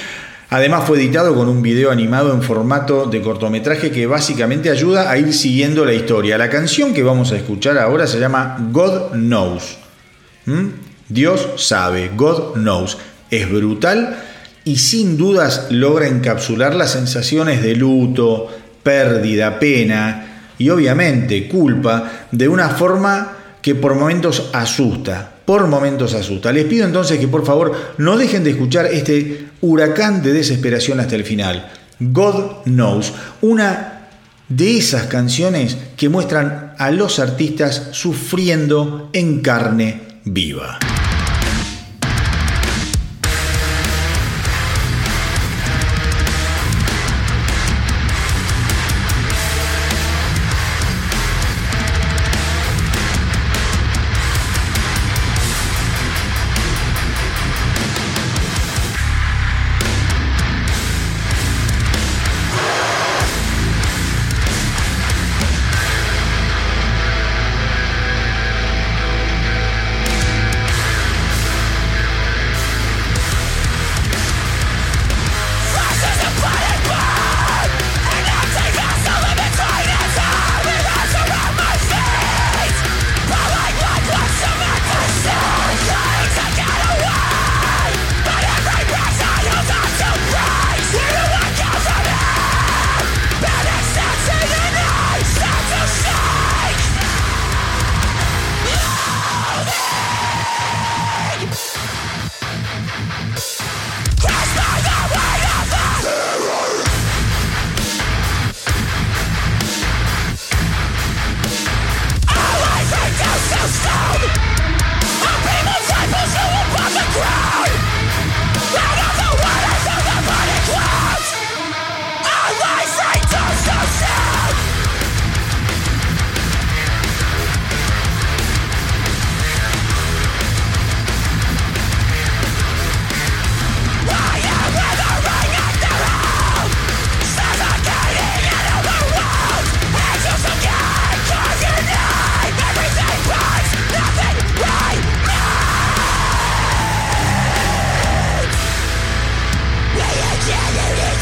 Además 0.48 0.85
fue 0.87 0.98
editado 0.98 1.35
con 1.35 1.48
un 1.48 1.61
video 1.61 1.90
animado 1.90 2.32
en 2.32 2.40
formato 2.40 3.06
de 3.06 3.20
cortometraje 3.20 3.90
que 3.90 4.06
básicamente 4.06 4.70
ayuda 4.70 5.11
a 5.11 5.18
ir 5.18 5.32
siguiendo 5.35 5.85
la 5.85 5.92
historia. 5.92 6.38
La 6.38 6.48
canción 6.48 6.94
que 6.94 7.02
vamos 7.02 7.32
a 7.32 7.37
escuchar 7.37 7.76
ahora 7.78 8.06
se 8.06 8.20
llama 8.20 8.56
God 8.70 9.11
Knows. 9.14 9.76
¿Mm? 10.44 10.68
Dios 11.09 11.48
sabe, 11.56 12.12
God 12.14 12.54
Knows. 12.54 12.96
Es 13.30 13.50
brutal 13.50 14.16
y 14.64 14.76
sin 14.76 15.16
dudas 15.16 15.68
logra 15.70 16.08
encapsular 16.08 16.74
las 16.74 16.92
sensaciones 16.92 17.62
de 17.62 17.76
luto, 17.76 18.48
pérdida, 18.82 19.58
pena 19.58 20.52
y 20.58 20.70
obviamente 20.70 21.48
culpa 21.48 22.28
de 22.30 22.48
una 22.48 22.68
forma 22.70 23.36
que 23.62 23.74
por 23.74 23.94
momentos 23.94 24.50
asusta, 24.52 25.38
por 25.44 25.66
momentos 25.66 26.14
asusta. 26.14 26.52
Les 26.52 26.64
pido 26.64 26.86
entonces 26.86 27.18
que 27.18 27.28
por 27.28 27.44
favor 27.44 27.94
no 27.98 28.16
dejen 28.16 28.44
de 28.44 28.50
escuchar 28.50 28.86
este 28.86 29.48
huracán 29.60 30.22
de 30.22 30.32
desesperación 30.32 31.00
hasta 31.00 31.16
el 31.16 31.24
final. 31.24 31.68
God 31.98 32.64
Knows, 32.64 33.12
una 33.40 34.08
de 34.48 34.78
esas 34.78 35.04
canciones 35.04 35.76
que 35.96 36.08
muestran 36.08 36.74
a 36.78 36.90
los 36.90 37.18
artistas 37.18 37.88
sufriendo 37.92 39.10
en 39.12 39.40
carne 39.40 40.20
viva. 40.24 40.78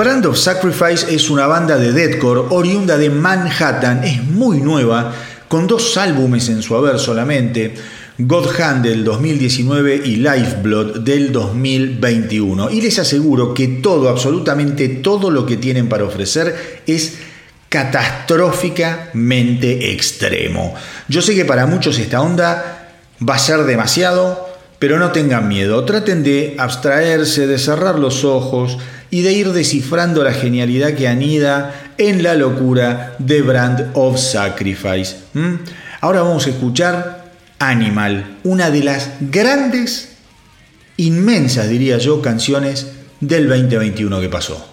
Brand 0.00 0.24
of 0.24 0.38
Sacrifice 0.38 1.14
es 1.14 1.28
una 1.28 1.46
banda 1.46 1.76
de 1.76 1.92
deathcore 1.92 2.46
oriunda 2.48 2.96
de 2.96 3.10
Manhattan, 3.10 4.02
es 4.02 4.24
muy 4.24 4.62
nueva, 4.62 5.12
con 5.46 5.66
dos 5.66 5.94
álbumes 5.98 6.48
en 6.48 6.62
su 6.62 6.74
haber 6.74 6.98
solamente, 6.98 7.74
God 8.16 8.58
Hand 8.58 8.86
del 8.86 9.04
2019 9.04 10.00
y 10.02 10.16
Lifeblood 10.16 11.00
del 11.00 11.30
2021. 11.30 12.70
Y 12.70 12.80
les 12.80 12.98
aseguro 12.98 13.52
que 13.52 13.68
todo, 13.68 14.08
absolutamente 14.08 14.88
todo 14.88 15.30
lo 15.30 15.44
que 15.44 15.58
tienen 15.58 15.90
para 15.90 16.04
ofrecer 16.04 16.80
es 16.86 17.18
catastróficamente 17.68 19.92
extremo. 19.92 20.74
Yo 21.08 21.20
sé 21.20 21.34
que 21.34 21.44
para 21.44 21.66
muchos 21.66 21.98
esta 21.98 22.22
onda 22.22 22.96
va 23.22 23.34
a 23.34 23.38
ser 23.38 23.64
demasiado, 23.64 24.48
pero 24.78 24.98
no 24.98 25.12
tengan 25.12 25.46
miedo, 25.46 25.84
traten 25.84 26.22
de 26.22 26.54
abstraerse, 26.56 27.46
de 27.46 27.58
cerrar 27.58 27.98
los 27.98 28.24
ojos, 28.24 28.78
y 29.10 29.22
de 29.22 29.32
ir 29.32 29.52
descifrando 29.52 30.22
la 30.22 30.32
genialidad 30.32 30.94
que 30.94 31.08
anida 31.08 31.92
en 31.98 32.22
la 32.22 32.34
locura 32.34 33.16
de 33.18 33.42
Brand 33.42 33.90
of 33.94 34.18
Sacrifice. 34.18 35.16
Ahora 36.00 36.22
vamos 36.22 36.46
a 36.46 36.50
escuchar 36.50 37.20
Animal, 37.58 38.38
una 38.44 38.70
de 38.70 38.82
las 38.82 39.10
grandes 39.20 40.16
inmensas, 40.96 41.68
diría 41.68 41.98
yo, 41.98 42.22
canciones 42.22 42.86
del 43.20 43.48
2021 43.48 44.18
que 44.20 44.28
pasó. 44.30 44.69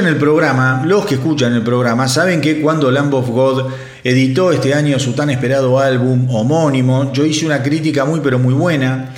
El 0.00 0.16
programa, 0.16 0.82
los 0.84 1.06
que 1.06 1.14
escuchan 1.14 1.54
el 1.54 1.62
programa, 1.62 2.08
saben 2.08 2.40
que 2.40 2.60
cuando 2.60 2.90
Lamb 2.90 3.14
of 3.14 3.28
God 3.28 3.66
editó 4.02 4.50
este 4.50 4.74
año 4.74 4.98
su 4.98 5.12
tan 5.12 5.30
esperado 5.30 5.78
álbum 5.78 6.28
homónimo, 6.30 7.12
yo 7.12 7.24
hice 7.24 7.46
una 7.46 7.62
crítica 7.62 8.04
muy 8.04 8.20
pero 8.20 8.38
muy 8.38 8.54
buena. 8.54 9.14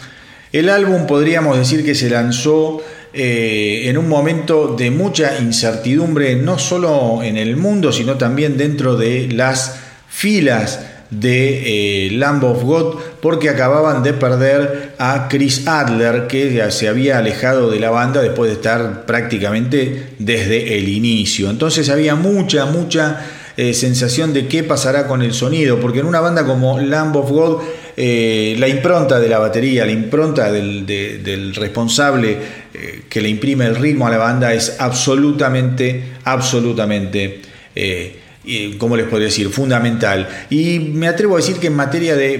El 0.53 0.68
álbum 0.68 1.07
podríamos 1.07 1.57
decir 1.57 1.85
que 1.85 1.95
se 1.95 2.11
lanzó 2.11 2.83
eh, 3.14 3.89
en 3.89 3.97
un 3.97 4.09
momento 4.09 4.74
de 4.77 4.91
mucha 4.91 5.39
incertidumbre, 5.39 6.37
no 6.37 6.59
solo 6.59 7.22
en 7.22 7.39
el 7.39 7.57
mundo, 7.57 7.91
sino 7.93 8.16
también 8.16 8.59
dentro 8.59 8.97
de 8.97 9.29
las 9.33 9.79
filas 10.09 10.81
de 11.11 12.07
eh, 12.07 12.11
Lamb 12.12 12.45
of 12.45 12.62
God 12.62 12.97
porque 13.20 13.49
acababan 13.49 14.03
de 14.03 14.12
perder 14.12 14.86
a 14.99 15.29
Chris 15.29 15.67
Adler 15.67 16.27
que 16.27 16.71
se 16.71 16.89
había 16.89 17.19
alejado 17.19 17.71
de 17.71 17.79
la 17.81 17.91
banda 17.91 18.23
después 18.23 18.51
de 18.51 18.57
estar 18.57 19.07
prácticamente 19.07 20.09
desde 20.19 20.79
el 20.79 20.89
inicio. 20.89 21.51
Entonces 21.51 21.89
había 21.91 22.15
mucha, 22.15 22.67
mucha 22.67 23.27
eh, 23.57 23.75
sensación 23.75 24.33
de 24.33 24.47
qué 24.47 24.63
pasará 24.63 25.07
con 25.07 25.23
el 25.23 25.33
sonido, 25.35 25.81
porque 25.81 26.01
en 26.01 26.07
una 26.07 26.21
banda 26.21 26.45
como 26.45 26.79
Lamb 26.79 27.17
of 27.17 27.31
God 27.31 27.63
eh, 27.97 28.57
la 28.59 28.69
impronta 28.69 29.19
de 29.19 29.29
la 29.29 29.39
batería, 29.39 29.87
la 29.87 29.93
impronta 29.93 30.53
del, 30.53 31.55
responsable 31.55 32.37
que 33.09 33.23
le 33.23 33.31
imprime 33.31 33.65
el 33.65 33.77
ritmo 33.77 34.07
a 34.07 34.11
la 34.11 34.19
banda 34.19 34.53
es 34.53 34.77
absolutamente, 34.79 36.03
absolutamente 36.25 37.41
¿cómo 38.79 38.97
les 38.97 39.07
podría 39.07 39.27
decir? 39.27 39.49
Fundamental. 39.51 40.29
Y 40.51 40.79
me 40.79 41.09
atrevo 41.09 41.35
a 41.35 41.39
decir 41.39 41.57
que 41.57 41.67
en 41.67 41.75
materia 41.75 42.17
de, 42.17 42.39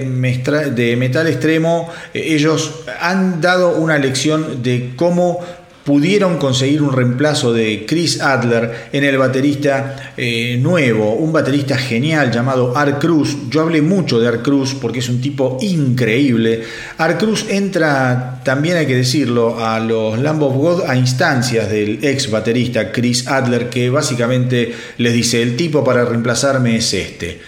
de 0.73 0.95
metal 0.95 1.27
extremo, 1.27 1.89
eh, 2.13 2.35
ellos 2.35 2.81
han 2.99 3.41
dado 3.41 3.77
una 3.77 3.97
lección 3.97 4.63
de 4.63 4.93
cómo 4.95 5.43
pudieron 5.87 6.37
conseguir 6.37 6.81
un 6.81 6.91
reemplazo 6.91 7.53
de 7.53 7.85
Chris 7.85 8.19
Adler 8.19 8.89
en 8.91 9.05
el 9.05 9.17
baterista 9.17 10.11
eh, 10.17 10.57
nuevo, 10.61 11.13
un 11.13 11.31
baterista 11.31 11.77
genial 11.77 12.29
llamado 12.29 12.75
Art 12.75 12.99
Cruz. 12.99 13.37
Yo 13.49 13.61
hablé 13.61 13.81
mucho 13.81 14.19
de 14.19 14.27
Art 14.27 14.41
Cruz 14.43 14.75
porque 14.75 14.99
es 14.99 15.07
un 15.07 15.21
tipo 15.21 15.57
increíble. 15.61 16.61
Art 16.97 17.17
Cruz 17.17 17.45
entra, 17.47 18.41
también 18.43 18.75
hay 18.75 18.85
que 18.85 18.97
decirlo, 18.97 19.65
a 19.65 19.79
los 19.79 20.19
Lamb 20.19 20.43
of 20.43 20.55
God 20.55 20.89
a 20.89 20.97
instancias 20.97 21.69
del 21.69 22.03
ex 22.03 22.29
baterista 22.29 22.91
Chris 22.91 23.25
Adler, 23.25 23.69
que 23.69 23.89
básicamente 23.89 24.73
les 24.97 25.13
dice: 25.13 25.41
el 25.41 25.55
tipo 25.55 25.85
para 25.85 26.03
reemplazarme 26.03 26.75
es 26.75 26.93
este. 26.93 27.39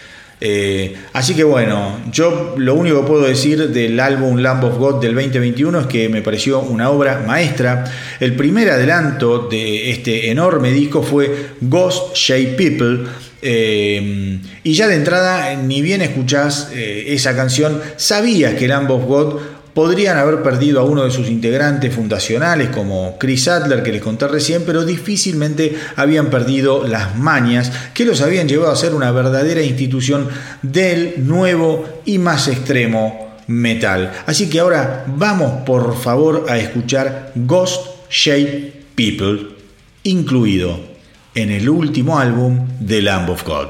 Eh, 0.41 0.95
así 1.11 1.35
que 1.35 1.43
bueno, 1.43 1.99
yo 2.11 2.55
lo 2.57 2.75
único 2.75 3.01
que 3.01 3.07
puedo 3.07 3.25
decir 3.25 3.69
del 3.69 3.99
álbum 3.99 4.37
Lamb 4.37 4.63
of 4.63 4.77
God 4.77 5.01
del 5.01 5.13
2021 5.13 5.81
es 5.81 5.87
que 5.87 6.07
me 6.07 6.21
pareció 6.21 6.61
una 6.61 6.89
obra 6.89 7.23
maestra. 7.27 7.83
El 8.19 8.35
primer 8.35 8.69
adelanto 8.69 9.49
de 9.49 9.91
este 9.91 10.31
enorme 10.31 10.71
disco 10.71 11.03
fue 11.03 11.49
Ghost 11.61 12.15
Shape 12.15 12.55
People. 12.57 13.07
Eh, 13.41 14.39
y 14.63 14.73
ya 14.73 14.87
de 14.87 14.95
entrada, 14.95 15.55
ni 15.55 15.81
bien 15.81 16.01
escuchás 16.01 16.71
eh, 16.73 17.05
esa 17.07 17.35
canción, 17.35 17.81
sabías 17.95 18.55
que 18.55 18.67
Lamb 18.67 18.91
of 18.91 19.05
God 19.05 19.39
Podrían 19.80 20.17
haber 20.17 20.43
perdido 20.43 20.82
a 20.82 20.84
uno 20.84 21.05
de 21.05 21.09
sus 21.09 21.30
integrantes 21.30 21.95
fundacionales 21.95 22.67
como 22.67 23.17
Chris 23.17 23.47
Adler 23.47 23.82
que 23.82 23.93
les 23.93 24.01
conté 24.01 24.27
recién, 24.27 24.63
pero 24.65 24.84
difícilmente 24.84 25.73
habían 25.95 26.30
perdido 26.30 26.86
las 26.86 27.15
mañas 27.15 27.71
que 27.93 28.03
los 28.03 28.19
habían 28.19 28.49
llevado 28.49 28.73
a 28.73 28.75
ser 28.75 28.93
una 28.93 29.09
verdadera 29.13 29.61
institución 29.61 30.27
del 30.63 31.25
nuevo 31.25 32.01
y 32.03 32.17
más 32.17 32.49
extremo 32.49 33.38
metal. 33.47 34.11
Así 34.25 34.49
que 34.49 34.59
ahora 34.59 35.05
vamos 35.07 35.63
por 35.65 35.95
favor 35.95 36.47
a 36.49 36.57
escuchar 36.57 37.32
Ghost 37.36 37.88
Shape 38.09 38.84
People, 38.95 39.55
incluido 40.03 40.77
en 41.36 41.51
el 41.51 41.69
último 41.69 42.19
álbum 42.19 42.67
de 42.82 43.01
Lamb 43.01 43.30
of 43.30 43.45
God. 43.45 43.67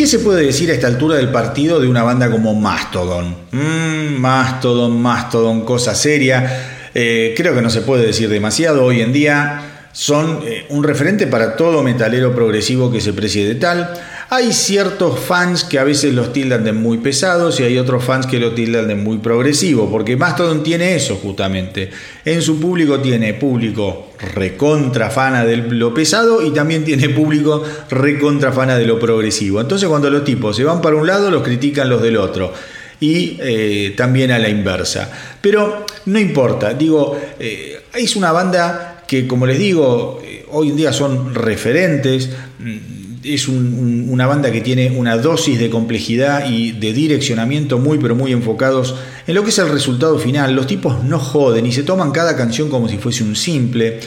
Qué 0.00 0.06
se 0.06 0.20
puede 0.20 0.46
decir 0.46 0.70
a 0.70 0.72
esta 0.72 0.86
altura 0.86 1.16
del 1.16 1.28
partido 1.28 1.78
de 1.78 1.86
una 1.86 2.02
banda 2.02 2.30
como 2.30 2.54
Mastodon? 2.54 3.36
Mm, 3.52 4.18
Mastodon, 4.18 4.98
Mastodon, 4.98 5.66
cosa 5.66 5.94
seria. 5.94 6.88
Eh, 6.94 7.34
creo 7.36 7.54
que 7.54 7.60
no 7.60 7.68
se 7.68 7.82
puede 7.82 8.06
decir 8.06 8.30
demasiado 8.30 8.82
hoy 8.82 9.02
en 9.02 9.12
día. 9.12 9.88
Son 9.92 10.40
eh, 10.46 10.64
un 10.70 10.84
referente 10.84 11.26
para 11.26 11.54
todo 11.54 11.82
metalero 11.82 12.34
progresivo 12.34 12.90
que 12.90 13.02
se 13.02 13.12
precie 13.12 13.46
de 13.46 13.56
tal. 13.56 13.92
Hay 14.32 14.52
ciertos 14.52 15.18
fans 15.18 15.64
que 15.64 15.80
a 15.80 15.82
veces 15.82 16.14
los 16.14 16.32
tildan 16.32 16.62
de 16.62 16.72
muy 16.72 16.98
pesados 16.98 17.58
y 17.58 17.64
hay 17.64 17.78
otros 17.78 18.04
fans 18.04 18.26
que 18.26 18.38
lo 18.38 18.52
tildan 18.52 18.86
de 18.86 18.94
muy 18.94 19.18
progresivo, 19.18 19.90
porque 19.90 20.16
Mastodon 20.16 20.62
tiene 20.62 20.94
eso 20.94 21.16
justamente. 21.16 21.90
En 22.24 22.40
su 22.40 22.60
público 22.60 23.00
tiene 23.00 23.34
público 23.34 24.12
recontrafana 24.34 25.44
de 25.44 25.56
lo 25.56 25.92
pesado 25.92 26.46
y 26.46 26.52
también 26.52 26.84
tiene 26.84 27.08
público 27.08 27.64
recontrafana 27.90 28.78
de 28.78 28.86
lo 28.86 29.00
progresivo. 29.00 29.60
Entonces 29.60 29.88
cuando 29.88 30.08
los 30.10 30.22
tipos 30.22 30.54
se 30.54 30.62
van 30.62 30.80
para 30.80 30.94
un 30.94 31.08
lado, 31.08 31.28
los 31.28 31.42
critican 31.42 31.90
los 31.90 32.00
del 32.00 32.16
otro 32.16 32.52
y 33.00 33.36
eh, 33.40 33.94
también 33.96 34.30
a 34.30 34.38
la 34.38 34.48
inversa. 34.48 35.10
Pero 35.40 35.86
no 36.06 36.20
importa, 36.20 36.72
digo, 36.74 37.20
eh, 37.40 37.80
es 37.94 38.14
una 38.14 38.30
banda 38.30 39.02
que 39.08 39.26
como 39.26 39.44
les 39.44 39.58
digo, 39.58 40.22
eh, 40.24 40.46
hoy 40.50 40.68
en 40.68 40.76
día 40.76 40.92
son 40.92 41.34
referentes, 41.34 42.30
es 43.22 43.48
una 43.48 44.26
banda 44.26 44.50
que 44.50 44.60
tiene 44.60 44.90
una 44.90 45.16
dosis 45.16 45.58
de 45.58 45.68
complejidad 45.68 46.48
y 46.48 46.72
de 46.72 46.92
direccionamiento 46.92 47.78
muy 47.78 47.98
pero 47.98 48.14
muy 48.14 48.32
enfocados 48.32 48.94
en 49.26 49.34
lo 49.34 49.44
que 49.44 49.50
es 49.50 49.58
el 49.58 49.68
resultado 49.68 50.18
final. 50.18 50.54
Los 50.54 50.66
tipos 50.66 51.04
no 51.04 51.18
joden 51.18 51.66
y 51.66 51.72
se 51.72 51.82
toman 51.82 52.12
cada 52.12 52.36
canción 52.36 52.70
como 52.70 52.88
si 52.88 52.98
fuese 52.98 53.22
un 53.22 53.36
simple. 53.36 54.00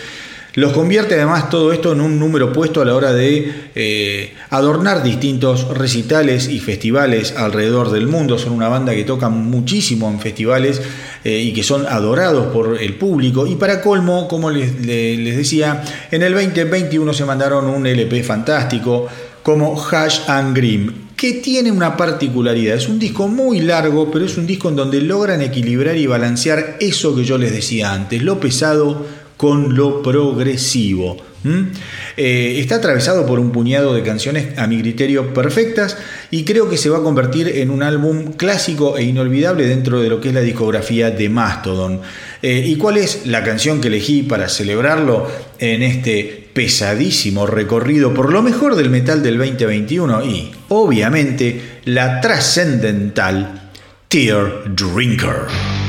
Los 0.55 0.71
convierte 0.71 1.15
además 1.15 1.49
todo 1.49 1.73
esto 1.73 1.93
en 1.93 2.01
un 2.01 2.19
número 2.19 2.53
puesto 2.53 2.81
a 2.81 2.85
la 2.85 2.95
hora 2.95 3.11
de 3.11 3.51
eh, 3.73 4.35
adornar 4.51 5.01
distintos 5.01 5.67
recitales 5.75 6.47
y 6.47 6.59
festivales 6.59 7.33
alrededor 7.35 7.89
del 7.89 8.07
mundo. 8.07 8.37
Son 8.37 8.53
una 8.53 8.67
banda 8.67 8.93
que 8.93 9.03
toca 9.03 9.29
muchísimo 9.29 10.11
en 10.11 10.19
festivales 10.19 10.79
eh, 11.23 11.39
y 11.39 11.53
que 11.53 11.63
son 11.63 11.85
adorados 11.87 12.47
por 12.47 12.81
el 12.81 12.95
público. 12.95 13.47
Y 13.47 13.55
para 13.55 13.81
colmo, 13.81 14.27
como 14.27 14.49
les, 14.49 14.85
decía, 14.85 15.83
en 16.11 16.21
el 16.21 16.33
2021 16.33 17.13
se 17.13 17.25
mandaron 17.25 17.67
un 17.67 17.85
LP 17.87 18.23
fantástico 18.23 19.07
como 19.41 19.81
Hash 19.81 20.21
and 20.27 20.55
Grim, 20.55 20.91
que 21.15 21.33
tiene 21.33 21.71
una 21.71 21.95
particularidad. 21.95 22.75
Es 22.75 22.89
un 22.89 22.99
disco 22.99 23.27
muy 23.27 23.61
largo, 23.61 24.11
pero 24.11 24.25
es 24.25 24.37
un 24.37 24.45
disco 24.45 24.69
en 24.69 24.75
donde 24.75 25.01
logran 25.01 25.41
equilibrar 25.41 25.95
y 25.97 26.07
balancear 26.07 26.77
eso 26.79 27.15
que 27.15 27.23
yo 27.23 27.37
les 27.37 27.51
decía 27.51 27.93
antes, 27.93 28.21
lo 28.21 28.39
pesado 28.39 29.05
con 29.37 29.75
lo 29.75 30.01
progresivo. 30.01 31.17
Eh, 32.15 32.59
está 32.59 32.75
atravesado 32.75 33.25
por 33.25 33.39
un 33.39 33.51
puñado 33.51 33.93
de 33.93 34.03
canciones 34.03 34.57
a 34.57 34.67
mi 34.67 34.79
criterio 34.81 35.33
perfectas 35.33 35.97
y 36.31 36.45
creo 36.45 36.69
que 36.69 36.77
se 36.77 36.89
va 36.89 36.99
a 36.99 37.03
convertir 37.03 37.47
en 37.47 37.69
un 37.69 37.83
álbum 37.83 38.33
clásico 38.33 38.97
e 38.97 39.03
inolvidable 39.03 39.65
dentro 39.65 40.01
de 40.01 40.09
lo 40.09 40.21
que 40.21 40.29
es 40.29 40.33
la 40.33 40.41
discografía 40.41 41.11
de 41.11 41.29
Mastodon. 41.29 42.01
Eh, 42.41 42.63
¿Y 42.65 42.75
cuál 42.77 42.97
es 42.97 43.25
la 43.25 43.43
canción 43.43 43.81
que 43.81 43.89
elegí 43.89 44.23
para 44.23 44.49
celebrarlo 44.49 45.27
en 45.59 45.83
este 45.83 46.49
pesadísimo 46.53 47.47
recorrido 47.47 48.13
por 48.13 48.31
lo 48.31 48.41
mejor 48.41 48.75
del 48.75 48.89
metal 48.89 49.21
del 49.21 49.37
2021? 49.37 50.25
Y 50.25 50.51
obviamente 50.69 51.79
la 51.85 52.21
trascendental 52.21 53.69
Tear 54.07 54.63
Drinker. 54.75 55.82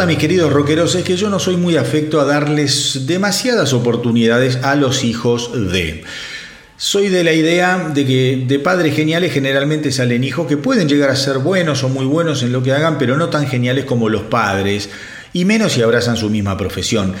Verdad, 0.00 0.14
mis 0.14 0.18
queridos 0.18 0.50
rockeros, 0.50 0.94
es 0.94 1.04
que 1.04 1.14
yo 1.14 1.28
no 1.28 1.38
soy 1.38 1.58
muy 1.58 1.76
afecto 1.76 2.22
a 2.22 2.24
darles 2.24 3.06
demasiadas 3.06 3.74
oportunidades 3.74 4.56
a 4.62 4.74
los 4.74 5.04
hijos 5.04 5.50
de... 5.70 6.04
Soy 6.78 7.10
de 7.10 7.22
la 7.22 7.34
idea 7.34 7.90
de 7.92 8.06
que 8.06 8.44
de 8.46 8.58
padres 8.60 8.96
geniales 8.96 9.30
generalmente 9.30 9.92
salen 9.92 10.24
hijos 10.24 10.46
que 10.46 10.56
pueden 10.56 10.88
llegar 10.88 11.10
a 11.10 11.16
ser 11.16 11.36
buenos 11.40 11.84
o 11.84 11.90
muy 11.90 12.06
buenos 12.06 12.42
en 12.42 12.50
lo 12.50 12.62
que 12.62 12.72
hagan, 12.72 12.96
pero 12.96 13.18
no 13.18 13.28
tan 13.28 13.46
geniales 13.46 13.84
como 13.84 14.08
los 14.08 14.22
padres, 14.22 14.88
y 15.34 15.44
menos 15.44 15.72
si 15.72 15.82
abrazan 15.82 16.16
su 16.16 16.30
misma 16.30 16.56
profesión. 16.56 17.12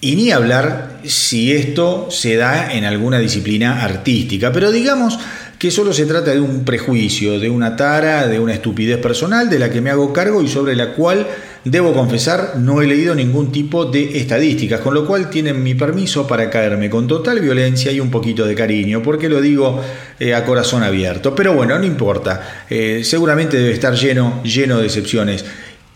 Y 0.00 0.16
ni 0.16 0.32
hablar 0.32 1.02
si 1.04 1.52
esto 1.52 2.08
se 2.10 2.34
da 2.34 2.72
en 2.72 2.84
alguna 2.84 3.20
disciplina 3.20 3.84
artística, 3.84 4.50
pero 4.50 4.72
digamos 4.72 5.16
que 5.60 5.70
solo 5.70 5.92
se 5.92 6.06
trata 6.06 6.32
de 6.32 6.40
un 6.40 6.64
prejuicio, 6.64 7.38
de 7.38 7.48
una 7.48 7.76
tara, 7.76 8.26
de 8.26 8.40
una 8.40 8.54
estupidez 8.54 8.98
personal 8.98 9.48
de 9.48 9.60
la 9.60 9.70
que 9.70 9.80
me 9.80 9.90
hago 9.90 10.12
cargo 10.12 10.42
y 10.42 10.48
sobre 10.48 10.74
la 10.74 10.92
cual 10.94 11.28
Debo 11.66 11.92
confesar, 11.92 12.58
no 12.58 12.80
he 12.80 12.86
leído 12.86 13.12
ningún 13.12 13.50
tipo 13.50 13.86
de 13.86 14.20
estadísticas, 14.20 14.80
con 14.80 14.94
lo 14.94 15.04
cual 15.04 15.28
tienen 15.28 15.64
mi 15.64 15.74
permiso 15.74 16.24
para 16.24 16.48
caerme 16.48 16.88
con 16.88 17.08
total 17.08 17.40
violencia 17.40 17.90
y 17.90 17.98
un 17.98 18.08
poquito 18.08 18.46
de 18.46 18.54
cariño, 18.54 19.02
porque 19.02 19.28
lo 19.28 19.40
digo 19.40 19.82
eh, 20.20 20.32
a 20.32 20.44
corazón 20.44 20.84
abierto. 20.84 21.34
Pero 21.34 21.54
bueno, 21.54 21.76
no 21.76 21.84
importa, 21.84 22.66
eh, 22.70 23.00
seguramente 23.02 23.56
debe 23.56 23.72
estar 23.72 23.94
lleno, 23.94 24.44
lleno 24.44 24.78
de 24.78 24.86
excepciones. 24.86 25.44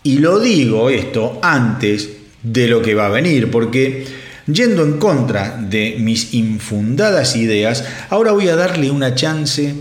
Y 0.03 0.17
lo 0.17 0.41
digo 0.41 0.89
esto 0.89 1.39
antes 1.41 2.17
de 2.43 2.67
lo 2.67 2.81
que 2.81 2.93
va 2.93 3.05
a 3.05 3.09
venir, 3.09 3.49
porque 3.49 4.03
yendo 4.47 4.83
en 4.83 4.97
contra 4.97 5.55
de 5.57 5.95
mis 5.99 6.33
infundadas 6.33 7.37
ideas, 7.37 7.85
ahora 8.09 8.33
voy 8.33 8.49
a 8.49 8.57
darle 8.57 8.91
una 8.91 9.15
chance 9.15 9.73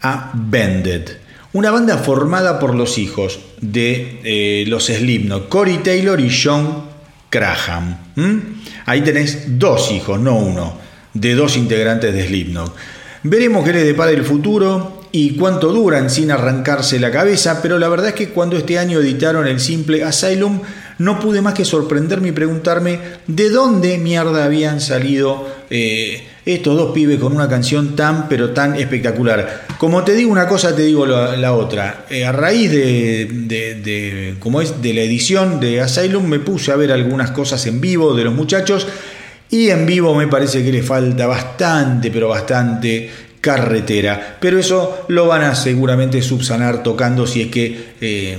a 0.00 0.32
Bended 0.32 1.25
una 1.56 1.70
banda 1.70 1.96
formada 1.96 2.58
por 2.58 2.74
los 2.74 2.98
hijos 2.98 3.38
de 3.62 4.20
eh, 4.24 4.64
los 4.66 4.88
Slipknot, 4.88 5.48
Corey 5.48 5.78
Taylor 5.78 6.20
y 6.20 6.28
John 6.30 6.84
Graham. 7.32 7.96
Ahí 8.84 9.00
tenés 9.00 9.58
dos 9.58 9.90
hijos, 9.90 10.20
no 10.20 10.36
uno, 10.36 10.76
de 11.14 11.34
dos 11.34 11.56
integrantes 11.56 12.12
de 12.12 12.26
Slipknot. 12.26 12.74
Veremos 13.22 13.64
qué 13.64 13.72
les 13.72 13.86
depara 13.86 14.10
el 14.10 14.22
futuro 14.22 15.00
y 15.12 15.30
cuánto 15.36 15.72
duran 15.72 16.10
sin 16.10 16.30
arrancarse 16.30 17.00
la 17.00 17.10
cabeza, 17.10 17.62
pero 17.62 17.78
la 17.78 17.88
verdad 17.88 18.08
es 18.08 18.14
que 18.14 18.28
cuando 18.28 18.58
este 18.58 18.78
año 18.78 19.00
editaron 19.00 19.46
el 19.46 19.58
simple 19.58 20.04
Asylum, 20.04 20.60
no 20.98 21.18
pude 21.20 21.40
más 21.40 21.54
que 21.54 21.64
sorprenderme 21.64 22.28
y 22.28 22.32
preguntarme 22.32 23.00
de 23.26 23.48
dónde 23.48 23.96
mierda 23.96 24.44
habían 24.44 24.82
salido 24.82 25.48
eh, 25.70 26.26
estos 26.46 26.76
dos 26.76 26.92
pibes 26.92 27.18
con 27.18 27.34
una 27.34 27.48
canción 27.48 27.96
tan 27.96 28.28
pero 28.28 28.50
tan 28.50 28.76
espectacular. 28.76 29.66
Como 29.78 30.04
te 30.04 30.14
digo 30.14 30.30
una 30.30 30.46
cosa, 30.46 30.74
te 30.74 30.82
digo 30.82 31.04
la, 31.04 31.52
otra. 31.52 32.06
Eh, 32.08 32.24
a 32.24 32.30
raíz 32.30 32.70
de, 32.70 34.36
como 34.38 34.60
es, 34.60 34.80
de 34.80 34.94
la 34.94 35.00
edición 35.00 35.58
de 35.58 35.80
Asylum 35.80 36.24
me 36.24 36.38
puse 36.38 36.70
a 36.70 36.76
ver 36.76 36.92
algunas 36.92 37.32
cosas 37.32 37.66
en 37.66 37.80
vivo 37.80 38.14
de 38.14 38.24
los 38.24 38.32
muchachos 38.32 38.86
y 39.50 39.70
en 39.70 39.86
vivo 39.86 40.14
me 40.14 40.28
parece 40.28 40.64
que 40.64 40.70
le 40.70 40.84
falta 40.84 41.26
bastante, 41.26 42.12
pero 42.12 42.28
bastante 42.28 43.10
carretera. 43.40 44.38
Pero 44.40 44.60
eso 44.60 45.04
lo 45.08 45.26
van 45.26 45.42
a 45.42 45.56
seguramente 45.56 46.22
subsanar 46.22 46.84
tocando 46.84 47.26
si 47.26 47.42
es 47.42 47.48
que... 47.48 47.94
Eh, 48.00 48.38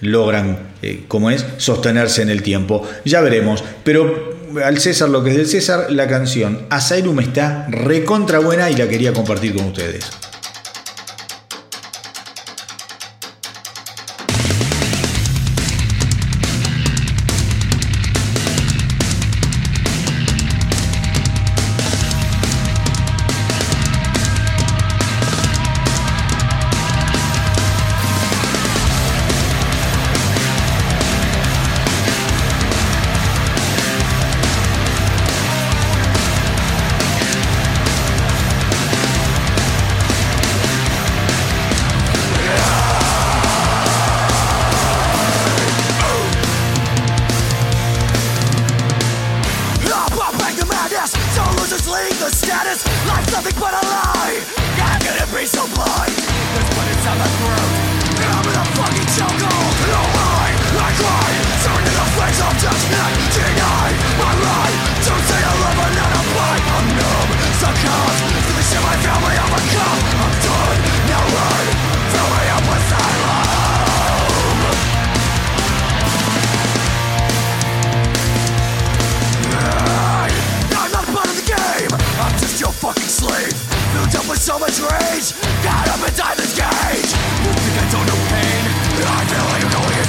logran, 0.00 0.58
eh, 0.82 1.04
como 1.08 1.30
es, 1.30 1.44
sostenerse 1.56 2.22
en 2.22 2.30
el 2.30 2.42
tiempo. 2.42 2.86
Ya 3.04 3.20
veremos, 3.20 3.64
pero 3.82 4.35
al 4.64 4.78
César 4.78 5.08
lo 5.08 5.22
que 5.22 5.30
es 5.30 5.36
del 5.36 5.46
César, 5.46 5.86
la 5.90 6.06
canción 6.06 6.60
Asylum 6.70 7.20
está 7.20 7.66
recontra 7.68 8.38
buena 8.38 8.70
y 8.70 8.76
la 8.76 8.88
quería 8.88 9.12
compartir 9.12 9.54
con 9.54 9.66
ustedes. 9.66 10.04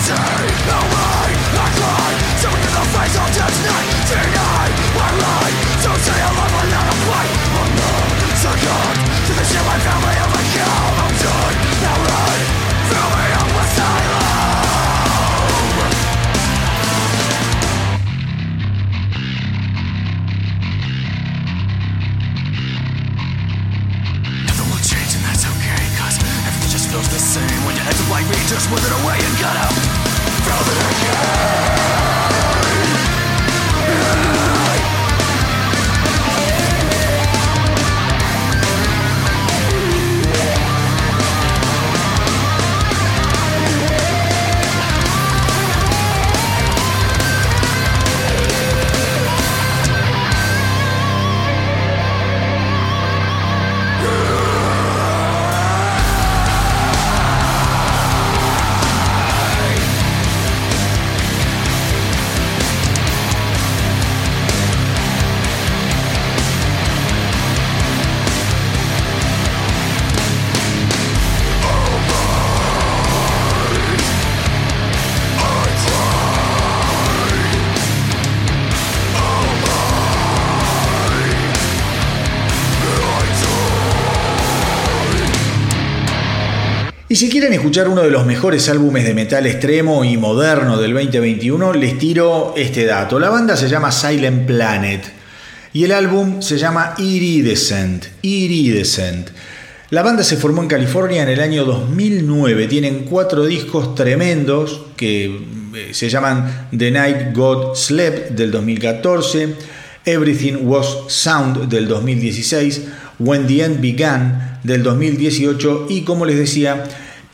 Si 0.08 0.37
uno 87.86 88.02
de 88.02 88.10
los 88.10 88.26
mejores 88.26 88.70
álbumes 88.70 89.06
de 89.06 89.14
metal 89.14 89.46
extremo 89.46 90.04
y 90.04 90.18
moderno 90.18 90.78
del 90.78 90.94
2021, 90.94 91.74
les 91.74 92.00
tiro 92.00 92.56
este 92.58 92.86
dato. 92.86 93.20
La 93.20 93.30
banda 93.30 93.56
se 93.56 93.70
llama 93.70 93.92
Silent 93.92 94.48
Planet 94.48 95.06
y 95.74 95.84
el 95.84 95.92
álbum 95.92 96.42
se 96.42 96.58
llama 96.58 96.96
Iridescent. 96.98 98.06
Iridescent. 98.24 99.30
La 99.92 100.02
banda 100.02 100.24
se 100.24 100.38
formó 100.38 100.64
en 100.64 100.70
California 100.70 101.22
en 101.22 101.30
el 101.30 101.40
año 101.40 101.66
2009. 101.66 102.68
Tienen 102.68 103.06
cuatro 103.08 103.46
discos 103.46 103.94
tremendos 103.94 104.82
que 104.96 105.26
eh, 105.76 105.90
se 105.92 106.10
llaman 106.10 106.70
The 106.76 106.90
Night 106.90 107.36
God 107.36 107.76
Slept 107.76 108.32
del 108.32 108.50
2014, 108.50 109.56
Everything 110.04 110.64
Was 110.64 110.88
Sound 111.10 111.70
del 111.70 111.88
2016, 111.88 112.86
When 113.20 113.46
the 113.46 113.64
End 113.64 113.82
Began 113.82 114.60
del 114.64 114.82
2018 114.82 115.88
y 115.90 116.02
como 116.02 116.26
les 116.26 116.38
decía, 116.38 116.84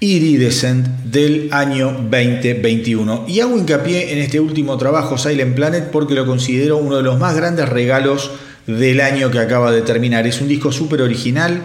Iridescent 0.03 0.85
del 1.05 1.47
año 1.53 1.93
2021. 1.93 3.25
Y 3.29 3.39
hago 3.39 3.57
hincapié 3.57 4.11
en 4.11 4.19
este 4.19 4.41
último 4.41 4.77
trabajo, 4.77 5.17
Silent 5.17 5.55
Planet, 5.55 5.91
porque 5.91 6.13
lo 6.13 6.25
considero 6.25 6.75
uno 6.75 6.97
de 6.97 7.03
los 7.03 7.17
más 7.17 7.35
grandes 7.35 7.69
regalos 7.69 8.31
del 8.67 8.99
año 8.99 9.31
que 9.31 9.39
acaba 9.39 9.71
de 9.71 9.81
terminar. 9.81 10.27
Es 10.27 10.41
un 10.41 10.49
disco 10.49 10.73
súper 10.73 11.01
original, 11.01 11.61